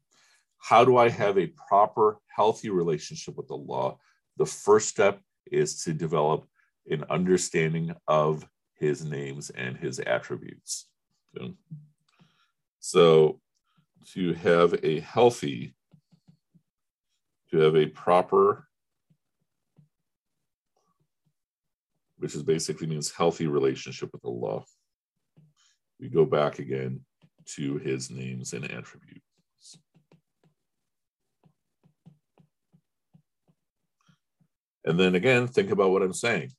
How 0.58 0.86
do 0.86 0.98
I 0.98 1.10
have 1.10 1.38
a 1.38 1.52
proper, 1.68 2.20
healthy 2.28 2.70
relationship 2.70 3.36
with 3.38 3.50
Allah? 3.52 3.96
The 4.38 4.46
first 4.46 4.90
step 4.90 5.22
is 5.52 5.84
to 5.84 5.94
develop 5.94 6.46
an 6.90 7.06
understanding 7.10 7.96
of 8.08 8.48
his 8.76 9.04
names 9.04 9.50
and 9.50 9.78
his 9.78 10.00
attributes. 10.00 10.88
Okay. 11.38 11.54
So, 12.80 13.42
to 14.14 14.34
have 14.34 14.74
a 14.84 15.02
healthy, 15.02 15.76
to 17.52 17.58
have 17.58 17.76
a 17.76 17.88
proper, 17.88 18.68
which 22.18 22.36
is 22.36 22.44
basically 22.44 22.88
means 22.88 23.12
healthy 23.12 23.48
relationship 23.48 24.10
with 24.14 24.24
Allah. 24.24 24.64
we 26.00 26.08
go 26.08 26.26
back 26.26 26.60
again 26.60 27.02
to 27.56 27.78
his 27.78 28.10
names 28.10 28.54
and 28.54 28.66
attributes. 28.66 29.22
And 34.86 35.00
then 35.00 35.16
again, 35.16 35.48
think 35.48 35.72
about 35.72 35.92
what 35.92 36.02
I'm 36.02 36.14
saying. 36.14 36.52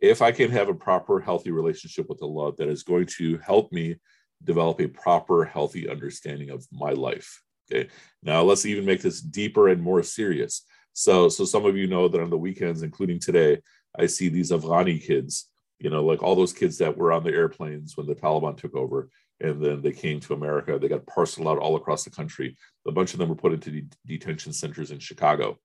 If 0.00 0.20
I 0.22 0.32
can 0.32 0.50
have 0.50 0.68
a 0.68 0.74
proper, 0.74 1.20
healthy 1.20 1.50
relationship 1.50 2.08
with 2.08 2.22
Allah, 2.22 2.52
that 2.56 2.68
is 2.68 2.82
going 2.82 3.06
to 3.18 3.38
help 3.38 3.72
me 3.72 3.96
develop 4.42 4.80
a 4.80 4.88
proper, 4.88 5.44
healthy 5.44 5.88
understanding 5.88 6.50
of 6.50 6.66
my 6.72 6.90
life. 6.90 7.40
Okay. 7.70 7.88
Now 8.22 8.42
let's 8.42 8.66
even 8.66 8.84
make 8.84 9.00
this 9.00 9.20
deeper 9.20 9.68
and 9.68 9.80
more 9.80 10.02
serious. 10.02 10.64
So, 10.92 11.28
so 11.28 11.44
some 11.44 11.64
of 11.64 11.76
you 11.76 11.86
know 11.86 12.08
that 12.08 12.20
on 12.20 12.30
the 12.30 12.38
weekends, 12.38 12.82
including 12.82 13.18
today, 13.18 13.60
I 13.98 14.06
see 14.06 14.28
these 14.28 14.50
Afghani 14.50 15.00
kids. 15.00 15.48
You 15.78 15.90
know, 15.90 16.04
like 16.04 16.22
all 16.22 16.36
those 16.36 16.52
kids 16.52 16.78
that 16.78 16.96
were 16.96 17.12
on 17.12 17.24
the 17.24 17.32
airplanes 17.32 17.96
when 17.96 18.06
the 18.06 18.14
Taliban 18.14 18.56
took 18.56 18.76
over, 18.76 19.08
and 19.40 19.62
then 19.62 19.82
they 19.82 19.92
came 19.92 20.20
to 20.20 20.34
America. 20.34 20.78
They 20.78 20.88
got 20.88 21.06
parceled 21.06 21.48
out 21.48 21.58
all 21.58 21.76
across 21.76 22.04
the 22.04 22.10
country. 22.10 22.56
A 22.86 22.92
bunch 22.92 23.12
of 23.12 23.18
them 23.18 23.28
were 23.28 23.34
put 23.34 23.52
into 23.52 23.70
de- 23.70 23.88
detention 24.06 24.52
centers 24.52 24.90
in 24.90 24.98
Chicago. 24.98 25.58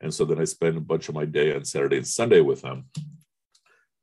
And 0.00 0.12
so 0.12 0.24
then 0.24 0.40
I 0.40 0.44
spent 0.44 0.76
a 0.76 0.80
bunch 0.80 1.08
of 1.08 1.14
my 1.14 1.24
day 1.24 1.54
on 1.54 1.64
Saturday 1.64 1.96
and 1.96 2.06
Sunday 2.06 2.40
with 2.40 2.62
them. 2.62 2.86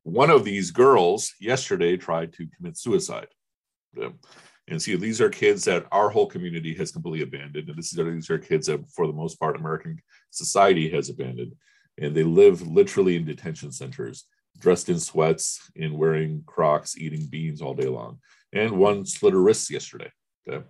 One 0.03 0.29
of 0.29 0.45
these 0.45 0.71
girls 0.71 1.33
yesterday 1.39 1.97
tried 1.97 2.33
to 2.33 2.47
commit 2.55 2.77
suicide. 2.77 3.27
And 4.67 4.81
see, 4.81 4.95
these 4.95 5.19
are 5.19 5.29
kids 5.29 5.65
that 5.65 5.85
our 5.91 6.09
whole 6.09 6.27
community 6.27 6.73
has 6.75 6.91
completely 6.91 7.21
abandoned. 7.21 7.69
And 7.69 7.77
this 7.77 7.91
is, 7.91 7.97
these 7.97 8.29
are 8.29 8.37
kids 8.37 8.67
that, 8.67 8.87
for 8.91 9.07
the 9.07 9.13
most 9.13 9.39
part, 9.39 9.55
American 9.55 9.99
society 10.29 10.89
has 10.91 11.09
abandoned. 11.09 11.53
And 11.97 12.15
they 12.15 12.23
live 12.23 12.65
literally 12.65 13.15
in 13.15 13.25
detention 13.25 13.71
centers 13.71 14.25
dressed 14.57 14.89
in 14.89 14.99
sweats 14.99 15.69
and 15.75 15.97
wearing 15.97 16.43
Crocs, 16.45 16.97
eating 16.97 17.27
beans 17.27 17.61
all 17.61 17.73
day 17.73 17.87
long. 17.87 18.19
And 18.53 18.71
one 18.71 19.05
slit 19.05 19.33
her 19.33 19.41
wrists 19.41 19.69
yesterday. 19.69 20.11
Okay. 20.47 20.65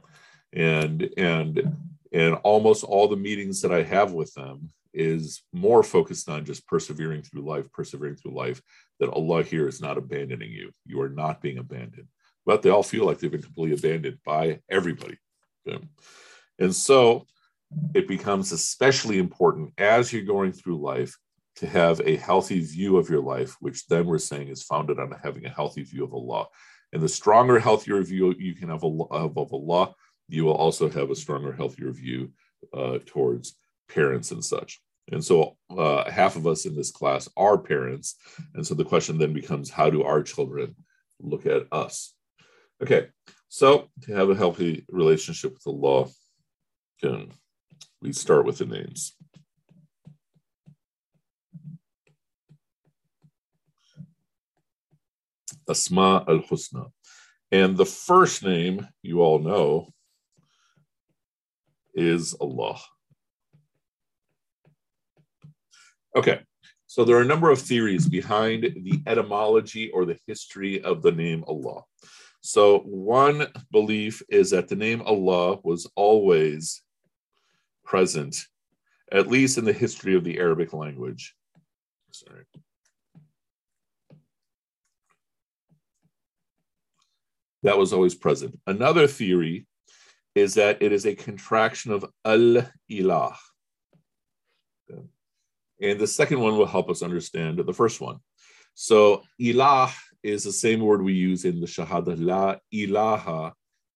And 0.53 1.09
and 1.17 1.77
and 2.11 2.35
almost 2.35 2.83
all 2.83 3.07
the 3.07 3.15
meetings 3.15 3.61
that 3.61 3.71
I 3.71 3.83
have 3.83 4.13
with 4.13 4.33
them 4.33 4.71
is 4.93 5.43
more 5.53 5.83
focused 5.83 6.27
on 6.29 6.45
just 6.45 6.67
persevering 6.67 7.21
through 7.21 7.41
life, 7.41 7.71
persevering 7.71 8.15
through 8.15 8.33
life, 8.33 8.61
that 8.99 9.09
Allah 9.09 9.43
here 9.43 9.67
is 9.67 9.79
not 9.79 9.97
abandoning 9.97 10.51
you. 10.51 10.71
You 10.85 11.01
are 11.01 11.09
not 11.09 11.41
being 11.41 11.59
abandoned. 11.59 12.07
But 12.45 12.63
they 12.63 12.71
all 12.71 12.83
feel 12.83 13.05
like 13.05 13.19
they've 13.19 13.31
been 13.31 13.43
completely 13.43 13.77
abandoned 13.77 14.17
by 14.25 14.61
everybody. 14.69 15.17
Okay? 15.67 15.83
And 16.57 16.73
so 16.73 17.27
it 17.93 18.07
becomes 18.07 18.51
especially 18.51 19.19
important 19.19 19.73
as 19.77 20.11
you're 20.11 20.23
going 20.23 20.51
through 20.51 20.81
life 20.81 21.15
to 21.57 21.67
have 21.67 22.01
a 22.03 22.15
healthy 22.15 22.61
view 22.61 22.97
of 22.97 23.09
your 23.09 23.21
life, 23.21 23.55
which 23.59 23.85
then 23.87 24.05
we're 24.05 24.17
saying 24.17 24.47
is 24.47 24.63
founded 24.63 24.99
on 24.99 25.13
having 25.23 25.45
a 25.45 25.49
healthy 25.49 25.83
view 25.83 26.03
of 26.03 26.13
Allah. 26.13 26.47
And 26.93 27.01
the 27.01 27.09
stronger, 27.09 27.59
healthier 27.59 28.01
view 28.01 28.33
you 28.37 28.55
can 28.55 28.69
have 28.69 28.83
of 28.83 29.53
Allah, 29.53 29.93
you 30.27 30.45
will 30.45 30.53
also 30.53 30.89
have 30.89 31.11
a 31.11 31.15
stronger, 31.15 31.51
healthier 31.51 31.91
view 31.91 32.31
uh, 32.73 32.99
towards 33.05 33.57
parents 33.87 34.31
and 34.31 34.43
such. 34.43 34.81
And 35.11 35.23
so, 35.23 35.57
uh, 35.75 36.09
half 36.09 36.35
of 36.35 36.45
us 36.45 36.65
in 36.65 36.75
this 36.75 36.91
class 36.91 37.27
are 37.35 37.57
parents. 37.57 38.15
And 38.53 38.65
so 38.65 38.75
the 38.75 38.85
question 38.85 39.17
then 39.17 39.33
becomes 39.33 39.69
how 39.69 39.89
do 39.89 40.03
our 40.03 40.21
children 40.21 40.75
look 41.19 41.45
at 41.45 41.63
us? 41.71 42.13
Okay, 42.81 43.07
so 43.49 43.89
to 44.03 44.13
have 44.13 44.29
a 44.29 44.35
healthy 44.35 44.85
relationship 44.89 45.53
with 45.53 45.67
Allah, 45.67 46.07
can 47.01 47.31
we 48.01 48.13
start 48.13 48.45
with 48.45 48.59
the 48.59 48.65
names? 48.65 49.15
Asma 55.69 56.25
al 56.27 56.39
Husna. 56.39 56.91
And 57.51 57.77
the 57.77 57.85
first 57.85 58.43
name 58.43 58.87
you 59.01 59.21
all 59.21 59.39
know 59.39 59.89
is 61.93 62.35
Allah. 62.39 62.79
Okay, 66.15 66.41
so 66.87 67.03
there 67.03 67.17
are 67.17 67.21
a 67.21 67.25
number 67.25 67.51
of 67.51 67.61
theories 67.61 68.07
behind 68.07 68.63
the 68.63 69.01
etymology 69.05 69.89
or 69.91 70.05
the 70.05 70.17
history 70.25 70.81
of 70.81 71.01
the 71.01 71.11
name 71.11 71.43
Allah. 71.47 71.83
So, 72.41 72.79
one 72.79 73.47
belief 73.71 74.21
is 74.29 74.51
that 74.51 74.69
the 74.69 74.75
name 74.75 75.01
Allah 75.01 75.59
was 75.63 75.89
always 75.95 76.81
present, 77.83 78.45
at 79.11 79.27
least 79.27 79.57
in 79.57 79.65
the 79.65 79.73
history 79.73 80.15
of 80.15 80.23
the 80.23 80.39
Arabic 80.39 80.73
language. 80.73 81.35
Sorry. 82.11 82.45
That 87.63 87.77
was 87.77 87.93
always 87.93 88.15
present. 88.15 88.59
Another 88.67 89.07
theory 89.07 89.67
is 90.35 90.53
that 90.55 90.81
it 90.81 90.91
is 90.91 91.05
a 91.05 91.15
contraction 91.15 91.91
of 91.91 92.05
Al 92.23 92.65
Ilah. 92.91 93.35
And 95.81 95.99
the 95.99 96.07
second 96.07 96.39
one 96.39 96.57
will 96.57 96.65
help 96.65 96.89
us 96.89 97.01
understand 97.01 97.59
the 97.59 97.73
first 97.73 98.01
one. 98.01 98.17
So, 98.73 99.23
Ilah 99.41 99.93
is 100.23 100.43
the 100.43 100.51
same 100.51 100.81
word 100.81 101.01
we 101.01 101.13
use 101.13 101.45
in 101.45 101.61
the 101.61 101.67
Shahada, 101.67 102.15
La 102.17 102.57
ilaha 102.73 103.53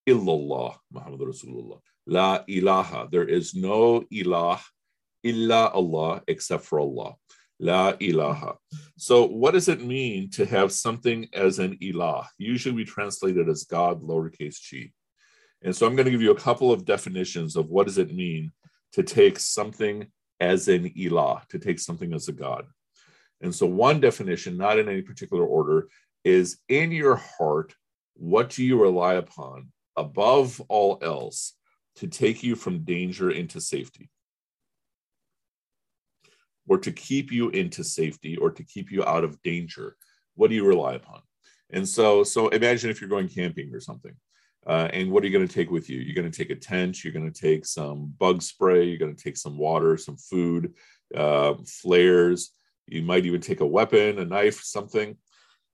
illallah, 0.08 0.76
Muhammad 0.92 1.20
Rasulullah. 1.20 1.80
La 2.06 2.44
ilaha. 2.48 3.08
There 3.12 3.28
is 3.28 3.56
no 3.56 4.02
ilah 4.12 4.60
illa 5.24 5.72
Allah 5.74 6.22
except 6.28 6.66
for 6.66 6.80
Allah. 6.80 7.16
La 7.60 7.94
ilaha. 8.00 8.56
So, 8.98 9.26
what 9.26 9.52
does 9.52 9.70
it 9.70 9.84
mean 9.84 10.30
to 10.32 10.46
have 10.46 10.72
something 10.72 11.28
as 11.34 11.60
an 11.60 11.78
ilah? 11.82 12.28
Usually 12.38 12.76
we 12.76 12.86
translate 12.86 13.38
it 13.38 13.50
as 13.50 13.64
God, 13.64 14.02
lowercase 14.02 14.62
g. 14.62 14.94
And 15.64 15.76
so 15.76 15.88
I'm 15.88 15.96
going 15.96 16.06
to 16.06 16.12
give 16.12 16.22
you 16.22 16.32
a 16.32 16.40
couple 16.40 16.72
of 16.72 16.86
definitions 16.86 17.56
of 17.56 17.70
what 17.70 17.88
does 17.88 17.98
it 17.98 18.14
mean 18.14 18.52
to 18.94 19.02
take 19.02 19.40
something 19.40 20.08
as 20.40 20.68
an 20.68 20.90
ilah, 20.90 21.48
to 21.48 21.58
take 21.58 21.80
something 21.80 22.14
as 22.14 22.28
a 22.28 22.34
God. 22.34 22.66
And 23.42 23.56
so 23.56 23.66
one 23.66 24.00
definition, 24.00 24.58
not 24.58 24.78
in 24.78 24.90
any 24.90 25.02
particular 25.02 25.46
order, 25.46 25.88
is 26.24 26.60
in 26.70 26.92
your 26.92 27.16
heart, 27.16 27.74
what 28.16 28.52
do 28.52 28.64
you 28.64 28.82
rely 28.82 29.16
upon 29.16 29.70
above 29.96 30.62
all 30.70 31.00
else 31.02 31.54
to 31.96 32.08
take 32.08 32.44
you 32.44 32.56
from 32.56 32.84
danger 32.84 33.32
into 33.32 33.60
safety? 33.60 34.10
Or 36.68 36.78
to 36.78 36.92
keep 36.92 37.32
you 37.32 37.50
into 37.50 37.84
safety 37.84 38.38
or 38.38 38.52
to 38.52 38.64
keep 38.64 38.92
you 38.92 39.04
out 39.04 39.24
of 39.24 39.42
danger? 39.42 39.98
What 40.36 40.50
do 40.50 40.56
you 40.56 40.66
rely 40.66 40.94
upon? 40.94 41.22
And 41.72 41.88
so, 41.88 42.24
so 42.24 42.48
imagine 42.50 42.90
if 42.90 43.02
you're 43.02 43.10
going 43.10 43.28
camping 43.28 43.74
or 43.74 43.80
something. 43.80 44.14
Uh, 44.66 44.88
and 44.94 45.12
what 45.12 45.24
are 45.24 45.28
you 45.28 45.34
going 45.34 45.48
to 45.48 45.54
take 45.54 45.72
with 45.72 45.90
you? 45.90 46.00
You're 46.00 46.16
going 46.16 46.32
to 46.32 46.38
take 46.38 46.50
a 46.50 46.56
tent, 46.56 47.04
you're 47.04 47.14
going 47.14 47.30
to 47.30 47.42
take 47.42 47.66
some 47.66 48.14
bug 48.18 48.42
spray, 48.42 48.86
you're 48.86 48.98
going 48.98 49.16
to 49.16 49.22
take 49.22 49.36
some 49.36 49.58
water, 49.58 49.98
some 49.98 50.16
food, 50.16 50.74
uh, 51.16 51.56
flares. 51.66 52.52
You 52.88 53.02
might 53.02 53.26
even 53.26 53.42
take 53.42 53.60
a 53.60 53.66
weapon, 53.66 54.20
a 54.20 54.26
knife, 54.26 54.62
something. 54.62 55.18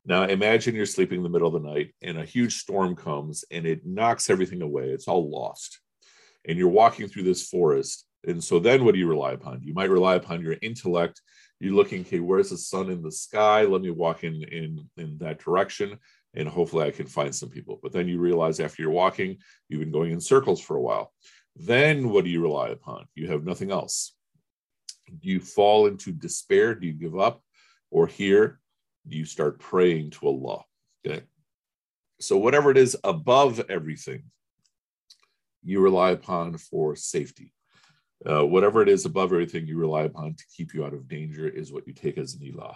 Now 0.05 0.23
imagine 0.23 0.75
you're 0.75 0.85
sleeping 0.85 1.17
in 1.17 1.23
the 1.23 1.29
middle 1.29 1.53
of 1.55 1.61
the 1.61 1.69
night 1.69 1.93
and 2.01 2.17
a 2.17 2.25
huge 2.25 2.57
storm 2.57 2.95
comes 2.95 3.43
and 3.51 3.65
it 3.67 3.85
knocks 3.85 4.29
everything 4.29 4.61
away. 4.61 4.89
It's 4.89 5.07
all 5.07 5.29
lost. 5.29 5.79
And 6.47 6.57
you're 6.57 6.69
walking 6.69 7.07
through 7.07 7.23
this 7.23 7.47
forest. 7.47 8.05
And 8.27 8.43
so 8.43 8.59
then 8.59 8.83
what 8.83 8.93
do 8.93 8.99
you 8.99 9.07
rely 9.07 9.31
upon? 9.31 9.61
You 9.63 9.73
might 9.73 9.89
rely 9.89 10.15
upon 10.15 10.41
your 10.41 10.55
intellect. 10.61 11.21
You're 11.59 11.73
looking, 11.73 12.01
okay, 12.01 12.19
where's 12.19 12.49
the 12.49 12.57
sun 12.57 12.89
in 12.89 13.01
the 13.01 13.11
sky? 13.11 13.63
Let 13.63 13.81
me 13.81 13.91
walk 13.91 14.23
in 14.23 14.43
in, 14.43 14.89
in 14.97 15.17
that 15.19 15.39
direction 15.39 15.97
and 16.35 16.47
hopefully 16.47 16.85
I 16.85 16.91
can 16.91 17.07
find 17.07 17.33
some 17.33 17.49
people. 17.49 17.79
But 17.81 17.91
then 17.91 18.07
you 18.07 18.19
realize 18.19 18.59
after 18.59 18.81
you're 18.81 18.91
walking, 18.91 19.37
you've 19.67 19.79
been 19.79 19.91
going 19.91 20.11
in 20.11 20.21
circles 20.21 20.61
for 20.61 20.77
a 20.77 20.81
while. 20.81 21.11
Then 21.55 22.09
what 22.09 22.23
do 22.23 22.29
you 22.29 22.41
rely 22.41 22.69
upon? 22.69 23.05
You 23.15 23.27
have 23.27 23.43
nothing 23.43 23.71
else. 23.71 24.15
Do 25.07 25.29
you 25.29 25.39
fall 25.39 25.87
into 25.87 26.11
despair? 26.11 26.75
Do 26.75 26.85
you 26.85 26.93
give 26.93 27.19
up? 27.19 27.41
Or 27.89 28.05
here, 28.05 28.59
do 29.07 29.17
you 29.17 29.25
start 29.25 29.59
praying 29.59 30.11
to 30.11 30.27
Allah? 30.27 30.63
Okay. 31.05 31.23
So, 32.19 32.37
whatever 32.37 32.69
it 32.69 32.77
is 32.77 32.95
above 33.03 33.59
everything, 33.69 34.23
you 35.63 35.79
rely 35.79 36.11
upon 36.11 36.57
for 36.57 36.95
safety. 36.95 37.53
Uh, 38.25 38.45
whatever 38.45 38.81
it 38.81 38.89
is 38.89 39.05
above 39.05 39.31
everything 39.31 39.65
you 39.65 39.77
rely 39.77 40.03
upon 40.03 40.33
to 40.35 40.43
keep 40.55 40.73
you 40.73 40.83
out 40.83 40.93
of 40.93 41.07
danger 41.07 41.47
is 41.47 41.71
what 41.71 41.87
you 41.87 41.93
take 41.93 42.17
as 42.17 42.33
an 42.33 42.41
ilah 42.41 42.75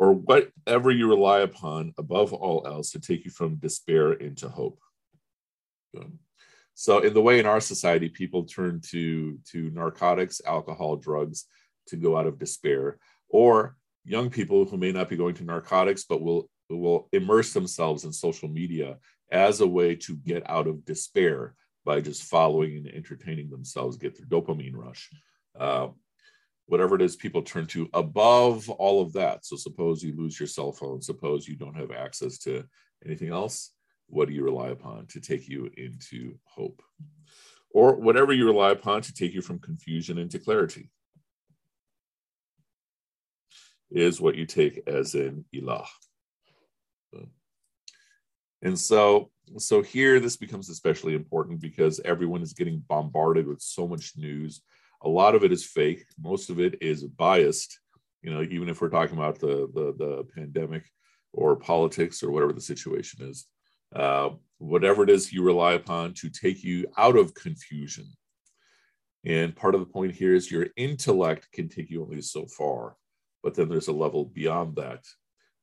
or 0.00 0.14
whatever 0.14 0.90
you 0.90 1.08
rely 1.08 1.40
upon 1.40 1.92
above 1.98 2.32
all 2.32 2.66
else 2.66 2.90
to 2.90 2.98
take 2.98 3.24
you 3.24 3.30
from 3.30 3.56
despair 3.56 4.14
into 4.14 4.48
hope. 4.48 4.80
So, 6.74 7.00
in 7.00 7.12
the 7.12 7.20
way 7.20 7.38
in 7.38 7.44
our 7.44 7.60
society, 7.60 8.08
people 8.08 8.44
turn 8.44 8.80
to, 8.86 9.38
to 9.52 9.70
narcotics, 9.70 10.40
alcohol, 10.46 10.96
drugs 10.96 11.44
to 11.88 11.96
go 11.96 12.16
out 12.16 12.26
of 12.26 12.38
despair, 12.38 12.98
or 13.28 13.76
young 14.04 14.30
people 14.30 14.64
who 14.64 14.78
may 14.78 14.90
not 14.90 15.10
be 15.10 15.16
going 15.18 15.34
to 15.34 15.44
narcotics 15.44 16.04
but 16.08 16.22
will, 16.22 16.48
will 16.70 17.08
immerse 17.12 17.52
themselves 17.52 18.04
in 18.04 18.12
social 18.12 18.48
media 18.48 18.96
as 19.30 19.60
a 19.60 19.66
way 19.66 19.94
to 19.96 20.16
get 20.16 20.48
out 20.48 20.66
of 20.66 20.84
despair 20.86 21.54
by 21.84 22.00
just 22.00 22.24
following 22.24 22.76
and 22.76 22.88
entertaining 22.88 23.50
themselves, 23.50 23.96
get 23.96 24.16
their 24.16 24.26
dopamine 24.26 24.74
rush. 24.74 25.08
Uh, 25.58 25.88
whatever 26.66 26.94
it 26.94 27.02
is 27.02 27.16
people 27.16 27.42
turn 27.42 27.66
to 27.66 27.88
above 27.94 28.70
all 28.70 29.02
of 29.02 29.12
that. 29.14 29.44
So 29.44 29.56
suppose 29.56 30.02
you 30.02 30.14
lose 30.16 30.38
your 30.38 30.46
cell 30.46 30.72
phone, 30.72 31.02
suppose 31.02 31.48
you 31.48 31.56
don't 31.56 31.76
have 31.76 31.90
access 31.90 32.38
to 32.40 32.64
anything 33.04 33.30
else. 33.30 33.72
What 34.06 34.28
do 34.28 34.34
you 34.34 34.44
rely 34.44 34.68
upon 34.68 35.06
to 35.08 35.20
take 35.20 35.48
you 35.48 35.70
into 35.76 36.38
hope? 36.44 36.82
Or 37.72 37.94
whatever 37.96 38.32
you 38.32 38.46
rely 38.46 38.70
upon 38.70 39.02
to 39.02 39.14
take 39.14 39.32
you 39.32 39.42
from 39.42 39.58
confusion 39.58 40.18
into 40.18 40.38
clarity 40.38 40.90
is 43.90 44.20
what 44.20 44.36
you 44.36 44.46
take 44.46 44.82
as 44.86 45.14
an 45.14 45.44
ilah. 45.54 45.86
And 48.62 48.78
so, 48.78 49.30
so 49.58 49.82
here 49.82 50.20
this 50.20 50.36
becomes 50.36 50.68
especially 50.68 51.14
important 51.14 51.60
because 51.60 52.00
everyone 52.04 52.42
is 52.42 52.52
getting 52.52 52.84
bombarded 52.88 53.46
with 53.46 53.60
so 53.60 53.88
much 53.88 54.12
news. 54.16 54.62
A 55.02 55.08
lot 55.08 55.34
of 55.34 55.44
it 55.44 55.52
is 55.52 55.64
fake. 55.64 56.04
Most 56.20 56.50
of 56.50 56.60
it 56.60 56.82
is 56.82 57.04
biased. 57.04 57.80
You 58.22 58.30
know 58.30 58.42
even 58.42 58.68
if 58.68 58.82
we're 58.82 58.90
talking 58.90 59.16
about 59.16 59.38
the 59.38 59.70
the, 59.74 59.94
the 59.96 60.26
pandemic 60.34 60.84
or 61.32 61.56
politics 61.56 62.22
or 62.22 62.30
whatever 62.30 62.52
the 62.52 62.60
situation 62.60 63.26
is 63.26 63.46
uh, 63.96 64.30
whatever 64.58 65.02
it 65.02 65.10
is 65.10 65.32
you 65.32 65.42
rely 65.42 65.72
upon 65.72 66.12
to 66.14 66.28
take 66.28 66.62
you 66.62 66.86
out 66.98 67.16
of 67.16 67.34
confusion. 67.34 68.06
And 69.24 69.56
part 69.56 69.74
of 69.74 69.80
the 69.80 69.86
point 69.86 70.12
here 70.12 70.34
is 70.34 70.50
your 70.50 70.66
intellect 70.76 71.48
can 71.52 71.68
take 71.68 71.90
you 71.90 72.02
only 72.02 72.20
so 72.20 72.46
far 72.46 72.96
but 73.42 73.54
then 73.54 73.68
there's 73.68 73.88
a 73.88 73.92
level 73.92 74.24
beyond 74.26 74.76
that 74.76 75.04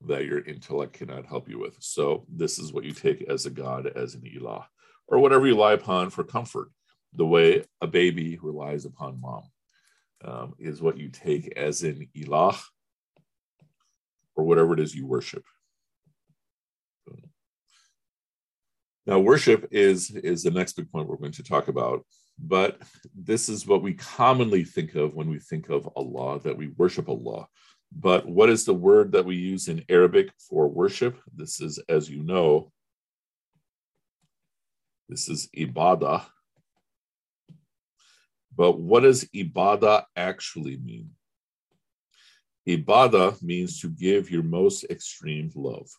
that 0.06 0.26
your 0.26 0.42
intellect 0.42 0.94
cannot 0.94 1.26
help 1.26 1.50
you 1.50 1.60
with 1.60 1.76
so 1.80 2.26
this 2.30 2.60
is 2.60 2.72
what 2.72 2.84
you 2.84 2.92
take 2.92 3.24
as 3.30 3.46
a 3.46 3.50
god 3.50 3.88
as 3.96 4.16
an 4.16 4.22
ilah 4.22 4.64
or 5.08 5.20
whatever 5.20 5.48
you 5.48 5.54
rely 5.54 5.74
upon 5.74 6.10
for 6.10 6.24
comfort 6.24 6.70
the 7.14 7.26
way 7.26 7.64
a 7.82 7.88
baby 7.88 8.38
relies 8.42 8.86
upon 8.86 9.20
mom 9.20 9.44
um, 10.24 10.54
is 10.60 10.82
what 10.82 10.98
you 10.98 11.10
take 11.10 11.52
as 11.58 11.84
an 11.84 12.08
ilah 12.16 12.60
or 14.38 14.46
whatever 14.46 14.74
it 14.74 14.80
is 14.80 14.96
you 14.96 15.06
worship. 15.06 15.44
Now, 19.06 19.20
worship 19.20 19.70
is, 19.72 20.12
is 20.12 20.44
the 20.44 20.52
next 20.52 20.74
big 20.74 20.92
point 20.92 21.08
we're 21.08 21.16
going 21.16 21.32
to 21.32 21.44
talk 21.44 21.70
about, 21.70 22.06
but 22.38 22.82
this 23.16 23.48
is 23.48 23.66
what 23.66 23.82
we 23.82 23.94
commonly 23.94 24.66
think 24.66 24.96
of 24.96 25.16
when 25.16 25.30
we 25.30 25.40
think 25.40 25.70
of 25.70 25.90
Allah, 25.96 26.42
that 26.42 26.58
we 26.58 26.68
worship 26.78 27.08
Allah. 27.08 27.48
But 27.92 28.28
what 28.28 28.50
is 28.50 28.66
the 28.66 28.74
word 28.74 29.12
that 29.14 29.26
we 29.26 29.36
use 29.36 29.68
in 29.68 29.84
Arabic 29.90 30.32
for 30.38 30.68
worship? 30.68 31.20
This 31.34 31.62
is, 31.62 31.80
as 31.90 32.10
you 32.10 32.24
know, 32.24 32.72
this 35.10 35.30
is 35.30 35.50
ibadah. 35.56 36.26
But 38.56 38.80
what 38.80 39.04
does 39.04 39.26
ibadah 39.26 40.06
actually 40.16 40.78
mean? 40.78 41.12
Ibadah 42.68 43.42
means 43.42 43.80
to 43.82 43.90
give 43.90 44.30
your 44.30 44.44
most 44.44 44.84
extreme 44.90 45.52
love. 45.56 45.90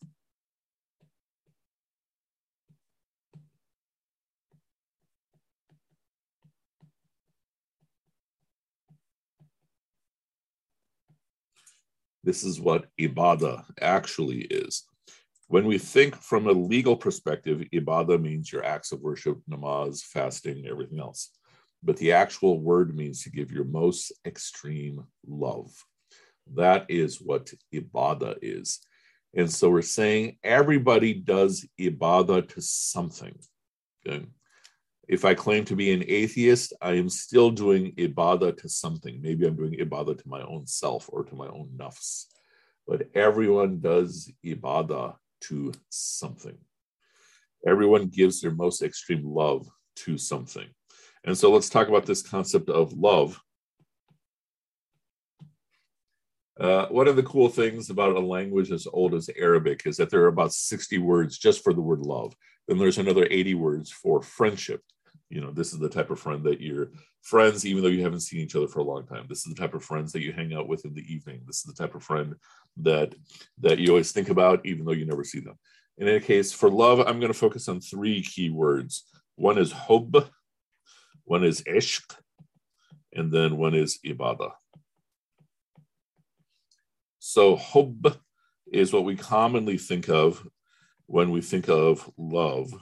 This 12.29 12.45
is 12.45 12.61
what 12.61 12.89
ibadah 13.01 13.65
actually 13.81 14.41
is. 14.41 14.85
When 15.47 15.65
we 15.65 15.79
think 15.79 16.15
from 16.15 16.47
a 16.47 16.53
legal 16.53 16.95
perspective, 16.95 17.63
ibadah 17.73 18.21
means 18.21 18.53
your 18.53 18.63
acts 18.63 18.93
of 18.93 19.01
worship, 19.01 19.39
namaz, 19.51 20.03
fasting, 20.03 20.67
everything 20.67 21.01
else. 21.01 21.31
But 21.83 21.97
the 21.97 22.13
actual 22.13 22.61
word 22.61 22.95
means 22.95 23.23
to 23.23 23.31
give 23.31 23.51
your 23.51 23.65
most 23.65 24.13
extreme 24.27 25.05
love. 25.27 25.71
That 26.53 26.85
is 26.91 27.19
what 27.19 27.51
ibadah 27.75 28.37
is. 28.43 28.81
And 29.35 29.51
so 29.51 29.71
we're 29.71 29.81
saying 29.81 30.37
everybody 30.45 31.15
does 31.15 31.67
ibadah 31.81 32.47
to 32.51 32.61
something. 32.61 33.39
Okay? 34.07 34.27
If 35.09 35.25
I 35.25 35.33
claim 35.33 35.65
to 35.65 35.77
be 35.77 35.91
an 35.93 36.05
atheist, 36.07 36.75
I 36.83 36.93
am 36.93 37.09
still 37.09 37.51
doing 37.51 37.95
ibadah 37.97 38.59
to 38.59 38.69
something. 38.69 39.23
Maybe 39.23 39.47
I'm 39.47 39.57
doing 39.57 39.79
ibadah 39.79 40.23
to 40.23 40.29
my 40.29 40.43
own 40.43 40.67
self 40.67 41.09
or 41.11 41.25
to 41.25 41.35
my 41.35 41.47
own 41.47 41.71
nafs. 41.79 42.27
But 42.87 43.09
everyone 43.15 43.81
does 43.81 44.31
ibadah 44.45 45.17
to 45.43 45.73
something. 45.89 46.59
Everyone 47.67 48.09
gives 48.09 48.43
their 48.43 48.51
most 48.51 48.83
extreme 48.83 49.25
love 49.25 49.67
to 49.97 50.19
something. 50.19 50.69
And 51.25 51.37
so 51.37 51.51
let's 51.51 51.71
talk 51.71 51.89
about 51.89 52.05
this 52.05 52.23
concept 52.23 52.69
of 52.69 52.93
love. 52.93 53.41
Uh, 56.61 56.87
one 56.89 57.09
of 57.09 57.17
the 57.17 57.23
cool 57.23 57.49
things 57.49 57.89
about 57.89 58.17
a 58.17 58.21
language 58.21 58.71
as 58.73 58.87
old 58.93 59.15
as 59.15 59.31
Arabic 59.39 59.87
is 59.87 59.97
that 59.97 60.11
there 60.11 60.25
are 60.25 60.29
about 60.29 60.53
60 60.53 60.99
words 60.99 61.39
just 61.39 61.65
for 61.65 61.73
the 61.73 61.81
word 61.81 62.01
love. 62.01 62.35
Then 62.67 62.77
there's 62.77 62.99
another 62.99 63.27
80 63.31 63.55
words 63.55 63.91
for 63.91 64.21
friendship 64.21 64.83
you 65.31 65.41
know 65.41 65.51
this 65.51 65.73
is 65.73 65.79
the 65.79 65.89
type 65.89 66.11
of 66.11 66.19
friend 66.19 66.43
that 66.45 66.61
you're 66.61 66.91
friends 67.23 67.67
even 67.67 67.83
though 67.83 67.89
you 67.89 68.03
haven't 68.03 68.21
seen 68.21 68.41
each 68.41 68.57
other 68.57 68.69
for 68.69 68.81
a 68.81 68.85
long 68.85 69.07
time 69.07 69.27
this 69.29 69.47
is 69.47 69.55
the 69.55 69.61
type 69.61 69.75
of 69.75 69.85
friends 69.85 70.13
that 70.13 70.23
you 70.23 70.33
hang 70.33 70.55
out 70.55 70.69
with 70.69 70.85
in 70.85 70.95
the 70.95 71.13
evening. 71.13 71.41
This 71.47 71.59
is 71.59 71.65
the 71.65 71.75
type 71.75 71.95
of 71.95 72.03
friend 72.03 72.35
that 72.79 73.15
that 73.61 73.79
you 73.79 73.91
always 73.91 74.13
think 74.13 74.31
about 74.31 74.65
even 74.65 74.85
though 74.85 74.93
you 74.93 75.07
never 75.07 75.25
see 75.25 75.41
them. 75.41 75.59
In 75.99 76.09
any 76.09 76.21
case 76.21 76.53
for 76.53 76.71
love 76.71 77.01
i'm 77.01 77.21
going 77.21 77.33
to 77.33 77.39
focus 77.39 77.69
on 77.69 77.81
three 77.81 78.23
key 78.23 78.51
words. 78.51 79.05
One 79.37 79.59
is 79.59 79.73
hub 79.73 80.31
one 81.25 81.45
is 81.45 81.63
ishq 81.63 82.15
and 83.13 83.31
then 83.31 83.57
one 83.57 83.75
is 83.75 83.99
ibadah. 84.05 84.53
So 87.19 87.57
hub 87.57 88.19
is 88.73 88.93
what 88.93 89.05
we 89.05 89.17
commonly 89.17 89.77
think 89.77 90.09
of 90.09 90.47
when 91.07 91.31
we 91.31 91.41
think 91.41 91.69
of 91.69 92.11
love 92.17 92.73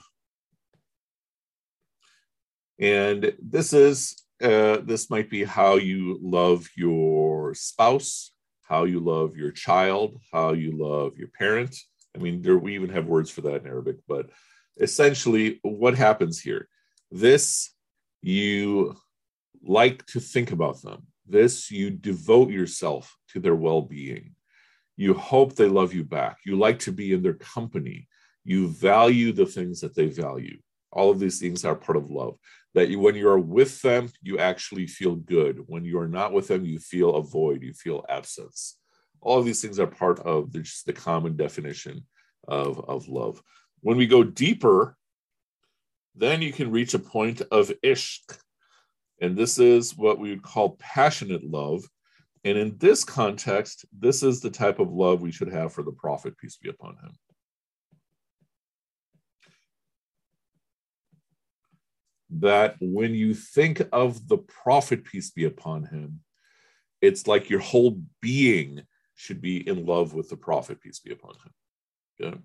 and 2.79 3.33
this 3.39 3.73
is 3.73 4.23
uh, 4.41 4.77
this 4.83 5.09
might 5.09 5.29
be 5.29 5.43
how 5.43 5.75
you 5.75 6.19
love 6.21 6.67
your 6.75 7.55
spouse, 7.55 8.31
how 8.61 8.83
you 8.83 8.99
love 8.99 9.35
your 9.35 9.51
child, 9.51 10.19
how 10.31 10.53
you 10.53 10.71
love 10.77 11.17
your 11.17 11.29
parent. 11.29 11.75
I 12.15 12.19
mean, 12.19 12.41
there, 12.41 12.57
we 12.57 12.75
even 12.75 12.89
have 12.89 13.07
words 13.07 13.31
for 13.31 13.41
that 13.41 13.61
in 13.61 13.67
Arabic, 13.67 13.97
but 14.07 14.29
essentially, 14.79 15.59
what 15.63 15.95
happens 15.95 16.39
here? 16.39 16.67
This 17.11 17.71
you 18.21 18.95
like 19.63 20.05
to 20.07 20.19
think 20.19 20.51
about 20.51 20.81
them. 20.81 21.07
This 21.25 21.71
you 21.71 21.89
devote 21.89 22.51
yourself 22.51 23.15
to 23.29 23.39
their 23.39 23.55
well 23.55 23.81
being. 23.81 24.35
You 24.95 25.13
hope 25.13 25.55
they 25.55 25.67
love 25.67 25.93
you 25.93 26.03
back. 26.03 26.37
You 26.45 26.57
like 26.57 26.79
to 26.79 26.91
be 26.91 27.13
in 27.13 27.21
their 27.21 27.35
company. 27.35 28.07
You 28.43 28.67
value 28.67 29.31
the 29.31 29.45
things 29.45 29.81
that 29.81 29.95
they 29.95 30.07
value. 30.07 30.57
All 30.97 31.11
of 31.11 31.19
these 31.19 31.39
things 31.39 31.63
are 31.63 31.75
part 31.75 31.95
of 31.95 32.09
love 32.09 32.37
that 32.73 32.89
you, 32.89 32.99
when 32.99 33.15
you 33.15 33.29
are 33.29 33.39
with 33.39 33.81
them, 33.83 34.09
you 34.23 34.39
actually 34.39 34.87
feel 34.87 35.15
good. 35.15 35.61
When 35.67 35.85
you 35.85 35.99
are 35.99 36.07
not 36.07 36.33
with 36.33 36.47
them, 36.47 36.65
you 36.65 36.79
feel 36.79 37.15
a 37.15 37.21
void, 37.21 37.61
you 37.61 37.73
feel 37.73 38.03
absence. 38.09 38.77
All 39.21 39.37
of 39.37 39.45
these 39.45 39.61
things 39.61 39.79
are 39.79 39.87
part 39.87 40.19
of 40.19 40.51
the, 40.51 40.59
just 40.59 40.87
the 40.87 40.93
common 40.93 41.35
definition 41.35 42.03
of, 42.47 42.83
of 42.89 43.07
love. 43.07 43.41
When 43.81 43.97
we 43.97 44.07
go 44.07 44.23
deeper, 44.23 44.97
then 46.15 46.41
you 46.41 46.51
can 46.51 46.71
reach 46.71 46.95
a 46.95 46.99
point 46.99 47.41
of 47.51 47.71
ishq. 47.83 48.35
And 49.21 49.37
this 49.37 49.59
is 49.59 49.95
what 49.95 50.17
we 50.17 50.31
would 50.31 50.43
call 50.43 50.77
passionate 50.79 51.43
love. 51.43 51.83
And 52.43 52.57
in 52.57 52.75
this 52.79 53.03
context, 53.03 53.85
this 53.97 54.23
is 54.23 54.41
the 54.41 54.49
type 54.49 54.79
of 54.79 54.91
love 54.91 55.21
we 55.21 55.31
should 55.31 55.51
have 55.53 55.73
for 55.73 55.83
the 55.83 55.91
Prophet, 55.91 56.37
peace 56.37 56.57
be 56.57 56.69
upon 56.69 56.95
him. 56.97 57.11
That 62.29 62.75
when 62.79 63.13
you 63.13 63.33
think 63.33 63.81
of 63.91 64.27
the 64.27 64.37
prophet, 64.37 65.05
peace 65.05 65.31
be 65.31 65.45
upon 65.45 65.85
him, 65.85 66.21
it's 67.01 67.27
like 67.27 67.49
your 67.49 67.59
whole 67.59 68.01
being 68.21 68.83
should 69.15 69.41
be 69.41 69.67
in 69.67 69.85
love 69.85 70.13
with 70.13 70.29
the 70.29 70.37
prophet, 70.37 70.81
peace 70.81 70.99
be 70.99 71.11
upon 71.11 71.33
him. 71.35 71.53
Yeah. 72.19 72.35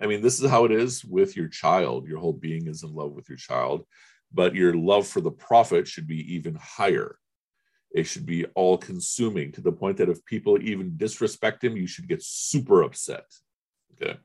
I 0.00 0.06
mean, 0.06 0.22
this 0.22 0.40
is 0.40 0.50
how 0.50 0.64
it 0.64 0.72
is 0.72 1.04
with 1.04 1.36
your 1.36 1.48
child. 1.48 2.08
Your 2.08 2.18
whole 2.18 2.32
being 2.32 2.66
is 2.66 2.82
in 2.82 2.94
love 2.94 3.12
with 3.12 3.28
your 3.28 3.38
child, 3.38 3.84
but 4.32 4.54
your 4.54 4.74
love 4.74 5.06
for 5.06 5.20
the 5.20 5.30
prophet 5.30 5.86
should 5.86 6.06
be 6.06 6.34
even 6.34 6.56
higher. 6.60 7.18
It 7.94 8.04
should 8.04 8.26
be 8.26 8.44
all 8.56 8.76
consuming 8.76 9.52
to 9.52 9.60
the 9.60 9.70
point 9.70 9.98
that 9.98 10.08
if 10.08 10.24
people 10.24 10.60
even 10.60 10.96
disrespect 10.96 11.62
him, 11.62 11.76
you 11.76 11.86
should 11.86 12.08
get 12.08 12.24
super 12.24 12.82
upset. 12.82 13.26
Okay. 13.92 14.18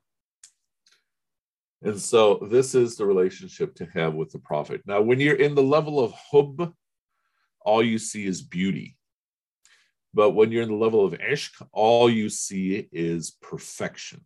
And 1.82 2.00
so 2.00 2.48
this 2.50 2.76
is 2.76 2.98
the 2.98 3.06
relationship 3.06 3.74
to 3.76 3.86
have 3.94 4.14
with 4.14 4.32
the 4.32 4.40
prophet. 4.40 4.82
Now, 4.86 5.02
when 5.02 5.20
you're 5.20 5.36
in 5.36 5.56
the 5.56 5.64
level 5.64 6.00
of 6.00 6.12
hub, 6.12 6.74
all 7.62 7.84
you 7.84 7.98
see 7.98 8.26
is 8.26 8.42
beauty. 8.42 8.98
But 10.14 10.32
when 10.32 10.52
you're 10.52 10.64
in 10.64 10.70
the 10.70 10.76
level 10.76 11.06
of 11.06 11.14
ishq, 11.14 11.52
all 11.72 12.10
you 12.10 12.30
see 12.30 12.90
is 12.92 13.32
perfection. 13.42 14.22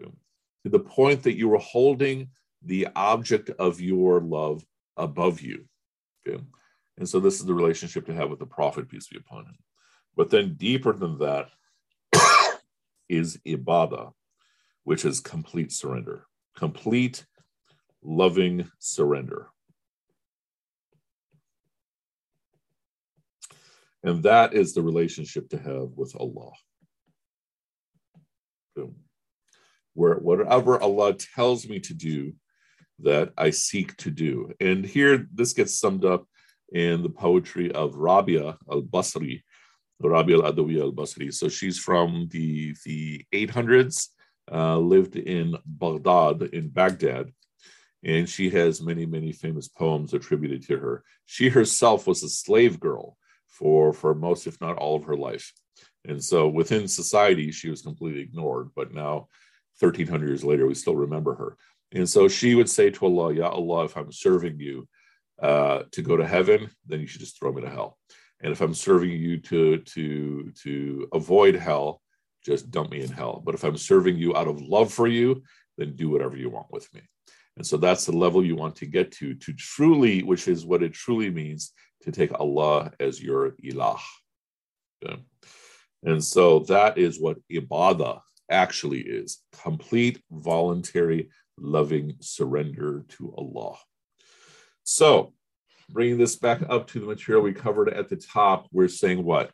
To 0.00 0.68
the 0.68 0.78
point 0.78 1.24
that 1.24 1.36
you 1.36 1.52
are 1.54 1.58
holding 1.58 2.30
the 2.64 2.86
object 2.94 3.50
of 3.50 3.80
your 3.80 4.20
love 4.20 4.64
above 4.96 5.40
you. 5.40 5.64
Okay. 6.24 6.40
And 6.98 7.08
so 7.08 7.18
this 7.18 7.40
is 7.40 7.46
the 7.46 7.54
relationship 7.54 8.06
to 8.06 8.14
have 8.14 8.30
with 8.30 8.38
the 8.38 8.46
prophet, 8.46 8.88
peace 8.88 9.08
be 9.08 9.18
upon 9.18 9.46
him. 9.46 9.56
But 10.16 10.30
then 10.30 10.54
deeper 10.54 10.92
than 10.92 11.18
that 11.18 11.48
is 13.08 13.38
ibadah, 13.44 14.12
which 14.84 15.04
is 15.04 15.18
complete 15.18 15.72
surrender 15.72 16.26
complete 16.56 17.24
loving 18.02 18.68
surrender. 18.78 19.48
And 24.04 24.24
that 24.24 24.54
is 24.54 24.74
the 24.74 24.82
relationship 24.82 25.48
to 25.50 25.58
have 25.58 25.90
with 25.96 26.14
Allah. 26.18 26.52
Where 29.94 30.14
whatever 30.14 30.80
Allah 30.80 31.14
tells 31.14 31.68
me 31.68 31.78
to 31.80 31.94
do, 31.94 32.32
that 33.00 33.32
I 33.36 33.50
seek 33.50 33.96
to 33.98 34.10
do. 34.10 34.52
And 34.60 34.84
here, 34.84 35.26
this 35.32 35.52
gets 35.52 35.78
summed 35.78 36.04
up 36.04 36.26
in 36.72 37.02
the 37.02 37.10
poetry 37.10 37.70
of 37.72 37.96
Rabia 37.96 38.56
al 38.70 38.82
Basri, 38.82 39.42
Rabia 40.00 40.36
al 40.36 40.52
Adawi 40.52 40.80
al 40.80 40.92
Basri. 40.92 41.32
So 41.32 41.48
she's 41.48 41.78
from 41.78 42.28
the, 42.30 42.74
the 42.84 43.24
800s 43.34 44.08
uh, 44.52 44.78
lived 44.78 45.16
in 45.16 45.56
Baghdad, 45.64 46.42
in 46.54 46.68
Baghdad, 46.68 47.32
and 48.04 48.28
she 48.28 48.50
has 48.50 48.82
many, 48.82 49.06
many 49.06 49.32
famous 49.32 49.68
poems 49.68 50.12
attributed 50.12 50.66
to 50.66 50.78
her. 50.78 51.04
She 51.24 51.48
herself 51.48 52.06
was 52.06 52.22
a 52.22 52.28
slave 52.28 52.80
girl 52.80 53.16
for, 53.48 53.92
for 53.92 54.14
most, 54.14 54.46
if 54.46 54.60
not 54.60 54.76
all, 54.76 54.96
of 54.96 55.04
her 55.04 55.16
life. 55.16 55.52
And 56.04 56.22
so 56.22 56.48
within 56.48 56.88
society, 56.88 57.52
she 57.52 57.70
was 57.70 57.82
completely 57.82 58.20
ignored. 58.20 58.70
But 58.74 58.92
now, 58.92 59.28
1300 59.78 60.26
years 60.26 60.44
later, 60.44 60.66
we 60.66 60.74
still 60.74 60.96
remember 60.96 61.34
her. 61.34 61.56
And 61.92 62.08
so 62.08 62.26
she 62.26 62.54
would 62.54 62.68
say 62.68 62.90
to 62.90 63.06
Allah, 63.06 63.32
Ya 63.32 63.48
Allah, 63.48 63.84
if 63.84 63.96
I'm 63.96 64.10
serving 64.10 64.58
you 64.58 64.88
uh, 65.40 65.84
to 65.92 66.02
go 66.02 66.16
to 66.16 66.26
heaven, 66.26 66.70
then 66.86 67.00
you 67.00 67.06
should 67.06 67.20
just 67.20 67.38
throw 67.38 67.52
me 67.52 67.62
to 67.62 67.70
hell. 67.70 67.98
And 68.40 68.52
if 68.52 68.60
I'm 68.60 68.74
serving 68.74 69.12
you 69.12 69.38
to, 69.38 69.78
to, 69.78 70.52
to 70.62 71.08
avoid 71.12 71.54
hell, 71.54 72.01
just 72.44 72.70
dump 72.70 72.90
me 72.90 73.02
in 73.02 73.10
hell. 73.10 73.42
But 73.44 73.54
if 73.54 73.64
I'm 73.64 73.76
serving 73.76 74.16
you 74.16 74.36
out 74.36 74.48
of 74.48 74.60
love 74.60 74.92
for 74.92 75.06
you, 75.06 75.42
then 75.78 75.96
do 75.96 76.10
whatever 76.10 76.36
you 76.36 76.50
want 76.50 76.70
with 76.70 76.92
me. 76.94 77.02
And 77.56 77.66
so 77.66 77.76
that's 77.76 78.06
the 78.06 78.16
level 78.16 78.44
you 78.44 78.56
want 78.56 78.76
to 78.76 78.86
get 78.86 79.12
to, 79.12 79.34
to 79.34 79.52
truly, 79.52 80.22
which 80.22 80.48
is 80.48 80.64
what 80.64 80.82
it 80.82 80.94
truly 80.94 81.30
means 81.30 81.72
to 82.02 82.10
take 82.10 82.38
Allah 82.38 82.92
as 82.98 83.22
your 83.22 83.52
ilah. 83.62 84.00
Okay? 85.04 85.22
And 86.04 86.22
so 86.22 86.60
that 86.60 86.98
is 86.98 87.20
what 87.20 87.38
ibadah 87.50 88.20
actually 88.50 89.00
is 89.00 89.42
complete, 89.62 90.20
voluntary, 90.30 91.30
loving 91.58 92.16
surrender 92.20 93.04
to 93.08 93.34
Allah. 93.36 93.76
So, 94.84 95.32
bringing 95.90 96.18
this 96.18 96.36
back 96.36 96.62
up 96.68 96.88
to 96.88 97.00
the 97.00 97.06
material 97.06 97.42
we 97.42 97.52
covered 97.52 97.90
at 97.90 98.08
the 98.08 98.16
top, 98.16 98.66
we're 98.72 98.88
saying 98.88 99.22
what? 99.22 99.52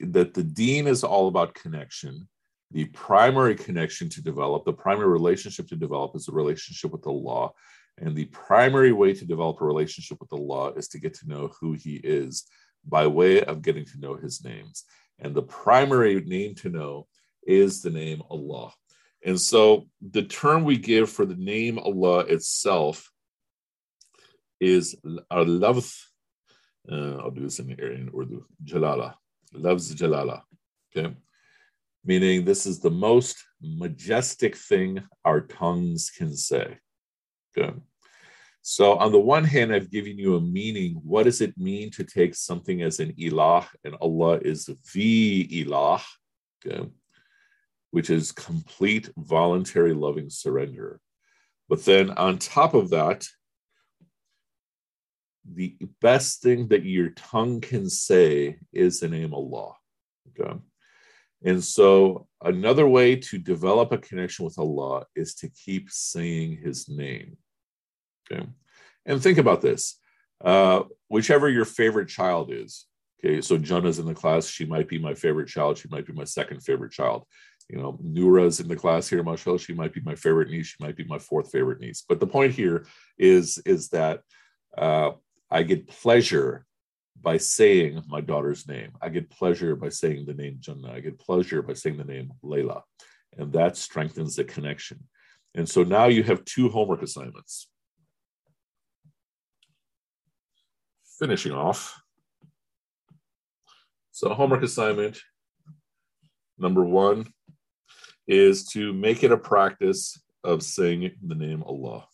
That 0.00 0.34
the 0.34 0.44
Deen 0.44 0.86
is 0.86 1.04
all 1.04 1.28
about 1.28 1.54
connection. 1.54 2.28
The 2.70 2.84
primary 2.86 3.56
connection 3.56 4.08
to 4.10 4.22
develop, 4.22 4.64
the 4.64 4.72
primary 4.72 5.08
relationship 5.08 5.66
to 5.68 5.76
develop 5.76 6.14
is 6.14 6.28
a 6.28 6.32
relationship 6.32 6.92
with 6.92 7.06
Allah. 7.06 7.50
And 7.98 8.14
the 8.14 8.26
primary 8.26 8.92
way 8.92 9.12
to 9.12 9.26
develop 9.26 9.60
a 9.60 9.64
relationship 9.64 10.18
with 10.20 10.32
Allah 10.32 10.72
is 10.74 10.88
to 10.88 11.00
get 11.00 11.14
to 11.14 11.28
know 11.28 11.50
who 11.60 11.72
He 11.72 11.96
is 11.96 12.44
by 12.86 13.06
way 13.06 13.42
of 13.42 13.62
getting 13.62 13.84
to 13.86 13.98
know 13.98 14.14
His 14.14 14.44
names. 14.44 14.84
And 15.18 15.34
the 15.34 15.42
primary 15.42 16.20
name 16.20 16.54
to 16.56 16.70
know 16.70 17.08
is 17.46 17.82
the 17.82 17.90
name 17.90 18.22
Allah. 18.30 18.72
And 19.24 19.38
so 19.38 19.86
the 20.00 20.22
term 20.22 20.64
we 20.64 20.78
give 20.78 21.10
for 21.10 21.26
the 21.26 21.36
name 21.36 21.78
Allah 21.78 22.20
itself 22.20 23.10
is 24.60 24.96
al-lafz. 25.30 26.04
Uh, 26.90 27.16
I'll 27.16 27.30
do 27.30 27.42
this 27.42 27.58
in, 27.58 27.70
in 27.70 28.10
Urdu. 28.16 28.44
Jalala. 28.64 29.14
Lafz 29.54 29.94
Jalala. 29.94 30.42
Okay. 30.96 31.14
Meaning 32.04 32.44
this 32.44 32.66
is 32.66 32.80
the 32.80 32.90
most 32.90 33.36
majestic 33.60 34.56
thing 34.56 35.02
our 35.24 35.40
tongues 35.40 36.10
can 36.10 36.34
say. 36.34 36.78
Okay. 37.56 37.74
So 38.62 38.96
on 38.96 39.12
the 39.12 39.18
one 39.18 39.44
hand, 39.44 39.72
I've 39.72 39.90
given 39.90 40.18
you 40.18 40.36
a 40.36 40.40
meaning. 40.40 41.00
What 41.02 41.24
does 41.24 41.40
it 41.40 41.56
mean 41.56 41.90
to 41.92 42.04
take 42.04 42.34
something 42.34 42.82
as 42.82 43.00
an 43.00 43.12
ilah 43.12 43.66
and 43.84 43.96
Allah 44.00 44.38
is 44.42 44.66
the 44.94 45.64
ilah? 45.64 46.02
Okay 46.64 46.86
which 47.90 48.10
is 48.10 48.32
complete 48.32 49.10
voluntary 49.16 49.92
loving 49.92 50.30
surrender. 50.30 51.00
But 51.68 51.84
then 51.84 52.10
on 52.10 52.38
top 52.38 52.74
of 52.74 52.90
that, 52.90 53.26
the 55.44 55.76
best 56.00 56.42
thing 56.42 56.68
that 56.68 56.84
your 56.84 57.10
tongue 57.10 57.60
can 57.60 57.88
say 57.88 58.58
is 58.72 59.00
the 59.00 59.08
name 59.08 59.34
Allah. 59.34 59.74
Okay. 60.28 60.58
And 61.44 61.64
so 61.64 62.26
another 62.42 62.86
way 62.86 63.16
to 63.16 63.38
develop 63.38 63.92
a 63.92 63.98
connection 63.98 64.44
with 64.44 64.58
Allah 64.58 65.06
is 65.16 65.34
to 65.36 65.48
keep 65.48 65.90
saying 65.90 66.58
his 66.62 66.88
name. 66.88 67.38
Okay. 68.30 68.46
And 69.06 69.22
think 69.22 69.38
about 69.38 69.62
this. 69.62 69.98
Uh, 70.44 70.84
whichever 71.08 71.48
your 71.48 71.64
favorite 71.64 72.08
child 72.08 72.52
is. 72.52 72.86
Okay. 73.24 73.40
So 73.40 73.56
Jannah's 73.56 73.98
in 73.98 74.06
the 74.06 74.14
class. 74.14 74.46
She 74.46 74.66
might 74.66 74.88
be 74.88 74.98
my 74.98 75.14
favorite 75.14 75.48
child. 75.48 75.78
She 75.78 75.88
might 75.90 76.06
be 76.06 76.12
my 76.12 76.24
second 76.24 76.60
favorite 76.60 76.92
child 76.92 77.24
you 77.70 77.78
know, 77.78 77.98
Nura's 78.02 78.58
in 78.58 78.66
the 78.66 78.74
class 78.74 79.08
here, 79.08 79.22
Marshall. 79.22 79.56
She 79.56 79.72
might 79.72 79.92
be 79.92 80.00
my 80.00 80.16
favorite 80.16 80.50
niece. 80.50 80.66
She 80.66 80.84
might 80.84 80.96
be 80.96 81.04
my 81.04 81.18
fourth 81.18 81.52
favorite 81.52 81.80
niece. 81.80 82.04
But 82.06 82.18
the 82.18 82.26
point 82.26 82.52
here 82.52 82.84
is, 83.16 83.58
is 83.64 83.90
that 83.90 84.22
uh, 84.76 85.12
I 85.50 85.62
get 85.62 85.88
pleasure 85.88 86.64
by 87.20 87.36
saying 87.36 88.02
my 88.08 88.20
daughter's 88.20 88.66
name. 88.68 88.92
I 89.02 89.08
get 89.08 89.30
pleasure 89.30 89.74
by 89.76 89.88
saying 89.88 90.26
the 90.26 90.34
name 90.34 90.56
Jannah. 90.60 90.92
I 90.92 91.00
get 91.00 91.18
pleasure 91.18 91.62
by 91.62 91.74
saying 91.74 91.96
the 91.96 92.04
name 92.04 92.32
Layla. 92.42 92.82
And 93.36 93.52
that 93.52 93.76
strengthens 93.76 94.36
the 94.36 94.44
connection. 94.44 95.00
And 95.54 95.68
so 95.68 95.82
now 95.82 96.06
you 96.06 96.22
have 96.22 96.44
two 96.44 96.68
homework 96.68 97.02
assignments. 97.02 97.68
Finishing 101.18 101.52
off. 101.52 102.00
So 104.12 104.32
homework 104.32 104.62
assignment 104.62 105.20
number 106.58 106.84
one 106.84 107.26
is 108.28 108.64
to 108.68 108.92
make 108.92 109.24
it 109.24 109.32
a 109.32 109.36
practice 109.36 110.20
of 110.44 110.62
saying 110.62 111.10
the 111.22 111.34
name 111.34 111.62
Allah. 111.64 112.06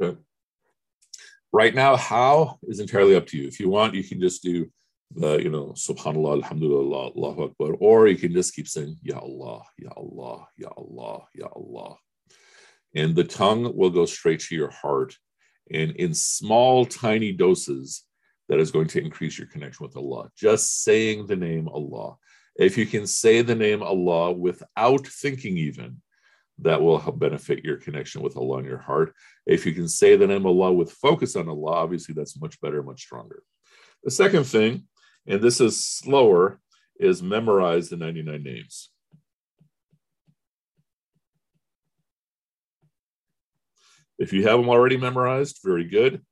Okay. 0.00 0.18
Right 1.52 1.74
now, 1.74 1.96
how 1.96 2.58
is 2.62 2.80
entirely 2.80 3.16
up 3.16 3.26
to 3.28 3.36
you. 3.36 3.48
If 3.48 3.58
you 3.58 3.68
want, 3.68 3.94
you 3.94 4.04
can 4.04 4.20
just 4.20 4.42
do 4.42 4.70
the 5.12 5.42
you 5.42 5.50
know 5.50 5.72
subhanallah 5.76 6.42
alhamdulillah 6.42 7.10
allahu 7.16 7.44
akbar 7.44 7.74
or 7.80 8.06
you 8.06 8.16
can 8.16 8.32
just 8.32 8.54
keep 8.54 8.68
saying 8.68 8.96
ya 9.02 9.18
allah 9.18 9.62
ya 9.76 9.90
allah 9.96 10.46
ya 10.56 10.68
allah 10.76 11.24
ya 11.34 11.48
allah. 11.56 11.96
And 12.94 13.14
the 13.14 13.24
tongue 13.24 13.76
will 13.76 13.90
go 13.90 14.06
straight 14.06 14.40
to 14.40 14.54
your 14.54 14.70
heart 14.70 15.16
and 15.72 15.92
in 15.92 16.14
small 16.14 16.84
tiny 16.86 17.32
doses 17.32 18.04
that 18.48 18.60
is 18.60 18.70
going 18.70 18.88
to 18.88 19.02
increase 19.02 19.38
your 19.38 19.48
connection 19.48 19.84
with 19.84 19.96
allah. 19.96 20.28
Just 20.36 20.84
saying 20.84 21.26
the 21.26 21.36
name 21.36 21.68
allah. 21.68 22.16
If 22.56 22.78
you 22.78 22.86
can 22.86 23.06
say 23.06 23.42
the 23.42 23.54
name 23.54 23.82
allah 23.82 24.32
without 24.32 25.06
thinking 25.06 25.56
even 25.56 26.02
that 26.62 26.80
will 26.80 26.98
help 26.98 27.18
benefit 27.18 27.64
your 27.64 27.76
connection 27.76 28.22
with 28.22 28.36
allah 28.36 28.58
in 28.58 28.64
your 28.64 28.78
heart 28.78 29.14
if 29.46 29.64
you 29.64 29.72
can 29.72 29.88
say 29.88 30.16
the 30.16 30.26
name 30.26 30.46
allah 30.46 30.72
with 30.72 30.92
focus 30.92 31.36
on 31.36 31.48
allah 31.48 31.72
obviously 31.72 32.14
that's 32.14 32.40
much 32.40 32.60
better 32.60 32.82
much 32.82 33.00
stronger 33.00 33.42
the 34.04 34.10
second 34.10 34.44
thing 34.44 34.86
and 35.26 35.40
this 35.40 35.60
is 35.60 35.82
slower, 35.82 36.60
is 36.98 37.22
memorize 37.22 37.88
the 37.88 37.96
99 37.96 38.42
names. 38.42 38.90
If 44.18 44.32
you 44.32 44.46
have 44.48 44.58
them 44.58 44.68
already 44.68 44.98
memorized, 44.98 45.60
very 45.64 45.84
good. 45.84 46.22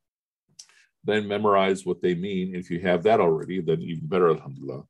Then 1.03 1.27
memorize 1.27 1.85
what 1.85 2.01
they 2.01 2.13
mean. 2.13 2.53
If 2.53 2.69
you 2.69 2.81
have 2.81 3.03
that 3.03 3.19
already, 3.19 3.61
then 3.61 3.81
even 3.81 4.07
better, 4.07 4.29
alhamdulillah. 4.29 4.83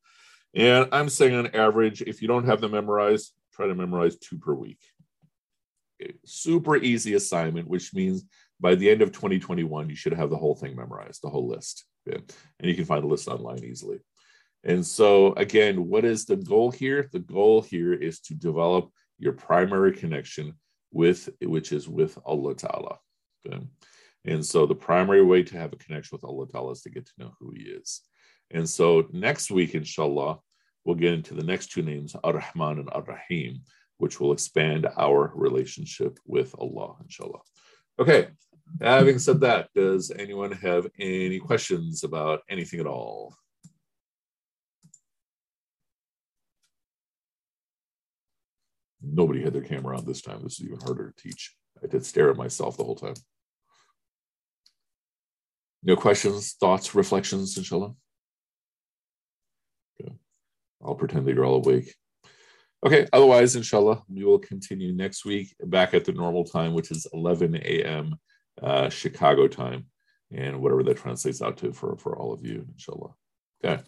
And 0.54 0.90
I'm 0.92 1.08
saying 1.08 1.36
on 1.36 1.56
average, 1.56 2.02
if 2.02 2.22
you 2.22 2.28
don't 2.28 2.46
have 2.46 2.60
them 2.60 2.72
memorized, 2.72 3.34
try 3.54 3.68
to 3.68 3.76
memorize 3.76 4.18
two 4.18 4.38
per 4.38 4.54
week. 4.54 4.80
Super 6.26 6.78
easy 6.78 7.14
assignment, 7.16 7.68
which 7.68 7.94
means 7.94 8.24
by 8.60 8.76
the 8.76 8.90
end 8.90 9.02
of 9.02 9.12
2021, 9.12 9.90
you 9.90 9.96
should 9.96 10.14
have 10.14 10.30
the 10.30 10.38
whole 10.38 10.56
thing 10.56 10.76
memorized, 10.76 11.22
the 11.22 11.30
whole 11.30 11.48
list. 11.48 11.86
And 12.06 12.24
you 12.62 12.76
can 12.76 12.86
find 12.86 13.04
a 13.04 13.08
list 13.08 13.28
online 13.28 13.64
easily. 13.64 14.00
And 14.64 14.86
so, 14.86 15.34
again, 15.34 15.88
what 15.88 16.04
is 16.04 16.26
the 16.26 16.36
goal 16.36 16.72
here? 16.72 17.10
The 17.12 17.20
goal 17.20 17.62
here 17.62 17.94
is 17.94 18.20
to 18.22 18.34
develop 18.34 18.92
your 19.18 19.34
primary 19.34 19.94
connection 19.94 20.56
with, 20.92 21.30
which 21.42 21.72
is 21.72 21.88
with 21.88 22.18
Allah 22.26 22.56
Ta'ala. 22.56 22.98
Okay? 23.46 23.62
And 24.26 24.46
so, 24.46 24.66
the 24.66 24.76
primary 24.76 25.24
way 25.24 25.44
to 25.44 25.58
have 25.58 25.72
a 25.72 25.78
connection 25.78 26.16
with 26.16 26.26
Allah 26.26 26.48
Ta'ala 26.48 26.72
is 26.72 26.82
to 26.82 26.90
get 26.90 27.06
to 27.06 27.14
know 27.18 27.32
who 27.40 27.52
He 27.52 27.64
is. 27.64 28.02
And 28.52 28.68
so, 28.68 29.08
next 29.14 29.50
week, 29.50 29.76
inshallah, 29.76 30.40
we'll 30.84 30.96
get 30.96 31.14
into 31.14 31.36
the 31.36 31.44
next 31.44 31.72
two 31.72 31.84
names, 31.84 32.16
Ar 32.24 32.34
Rahman 32.34 32.80
and 32.80 32.90
Ar 32.92 33.04
Rahim, 33.04 33.62
which 34.00 34.20
will 34.20 34.34
expand 34.34 34.88
our 34.98 35.32
relationship 35.36 36.20
with 36.26 36.54
Allah, 36.58 36.96
inshallah. 37.04 37.40
Okay, 38.00 38.30
Having 38.82 39.20
said 39.20 39.42
that, 39.42 39.70
does 39.76 40.12
anyone 40.12 40.52
have 40.54 40.88
any 41.00 41.40
questions 41.40 42.04
about 42.04 42.42
anything 42.50 42.80
at 42.80 42.86
all? 42.86 43.36
Nobody 49.02 49.42
had 49.42 49.54
their 49.54 49.64
camera 49.64 49.98
on 49.98 50.06
this 50.06 50.22
time. 50.22 50.42
This 50.44 50.60
is 50.60 50.66
even 50.66 50.80
harder 50.80 51.12
to 51.12 51.24
teach. 51.24 51.56
I 51.84 51.88
did 51.88 52.06
stare 52.06 52.30
at 52.30 52.38
myself 52.38 52.78
the 52.78 52.84
whole 52.84 52.96
time. 52.96 53.16
No 55.84 55.96
questions, 55.96 56.54
thoughts, 56.54 56.96
reflections, 56.96 57.58
inshallah? 57.58 57.94
Okay. 60.02 60.14
I'll 60.84 60.96
pretend 60.96 61.26
that 61.26 61.34
you're 61.34 61.46
all 61.46 61.56
awake. 61.56 61.96
Okay, 62.87 63.07
otherwise, 63.13 63.57
inshallah, 63.57 64.03
we 64.09 64.25
will 64.25 64.39
continue 64.39 64.93
next 64.93 65.25
week 65.25 65.55
back 65.65 65.95
at 65.95 66.05
the 66.05 66.13
normal 66.13 66.45
time, 66.45 66.75
which 66.75 66.91
is 66.91 67.07
11 67.13 67.57
a.m 67.57 68.19
uh, 68.63 68.89
Chicago 68.89 69.49
time, 69.49 69.87
and 70.31 70.61
whatever 70.61 70.83
that 70.85 70.99
translates 70.99 71.43
out 71.43 71.57
to 71.59 71.73
for, 71.73 71.97
for 71.97 72.17
all 72.19 72.33
of 72.33 72.45
you, 72.45 72.67
inshallah. 72.73 73.15
Okay. 73.65 73.83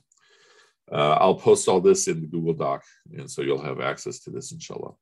Uh, 0.90 1.18
I'll 1.20 1.34
post 1.34 1.68
all 1.68 1.80
this 1.80 2.06
in 2.06 2.20
the 2.20 2.26
Google 2.26 2.54
Doc, 2.54 2.84
and 3.12 3.30
so 3.30 3.42
you'll 3.42 3.62
have 3.62 3.80
access 3.80 4.20
to 4.20 4.30
this, 4.30 4.52
inshallah. 4.52 4.92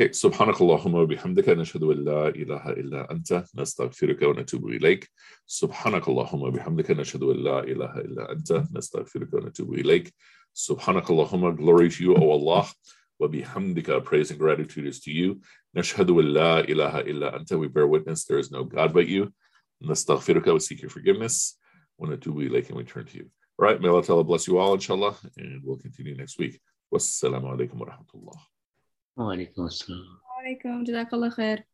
Okay, 0.00 0.10
سبحانك 0.12 0.60
اللهم 0.60 0.94
وبحمدك 0.94 1.48
نشهد 1.48 1.82
أن 1.82 2.04
لا 2.04 2.28
إله 2.28 2.70
إلا 2.70 3.10
أنت 3.10 3.44
نستغفرك 3.54 4.22
ونتوب 4.22 4.68
إليك 4.68 5.10
سبحانك 5.46 6.08
اللهم 6.08 6.42
وبحمدك 6.42 6.90
نشهد 6.90 7.22
أن 7.22 7.36
لا 7.36 7.60
إله 7.60 7.98
إلا 7.98 8.32
أنت 8.32 8.64
نستغفرك 8.72 9.34
ونتوب 9.34 9.74
إليك 9.74 10.14
سبحانك 10.54 11.10
اللهم 11.10 11.56
glory 11.56 11.90
to 11.90 12.04
you 12.04 12.14
O 12.14 12.30
Allah 12.30 12.70
وبحمدك 13.20 14.04
praise 14.04 14.30
and 14.30 14.38
gratitude 14.38 14.86
is 14.86 15.00
to 15.00 15.10
you 15.10 15.40
نشهد 15.74 16.10
أن 16.10 16.24
لا 16.24 16.60
إله 16.60 17.00
إلا 17.00 17.36
أنت 17.36 17.54
we 17.54 17.68
bear 17.68 17.86
witness 17.86 18.24
there 18.24 18.38
is 18.38 18.50
no 18.50 18.64
God 18.64 18.92
but 18.92 19.06
you 19.08 19.32
نستغفرك 19.82 20.44
we 20.52 20.60
seek 20.60 20.82
your 20.82 20.90
forgiveness 20.90 21.58
ونتوب 21.98 22.40
إليك 22.40 22.68
and 22.70 22.76
we 22.76 22.84
turn 22.84 23.04
to 23.06 23.16
you 23.18 23.30
all 23.58 23.66
right 23.68 23.80
may 23.80 23.88
Allah 23.88 24.04
Ta'ala 24.04 24.24
bless 24.24 24.46
you 24.48 24.58
all 24.58 24.74
inshallah 24.74 25.16
and 25.36 25.62
we'll 25.64 25.76
continue 25.78 26.14
next 26.16 26.38
week 26.38 26.60
wassalamu 26.94 27.46
alaikum 27.54 27.74
wa 27.80 27.86
rahmatullah 27.86 28.38
وعليكم 29.16 29.66
السلام 29.66 30.18
عليكم 30.38 30.84
جزاك 30.84 31.14
الله 31.14 31.30
خير 31.30 31.64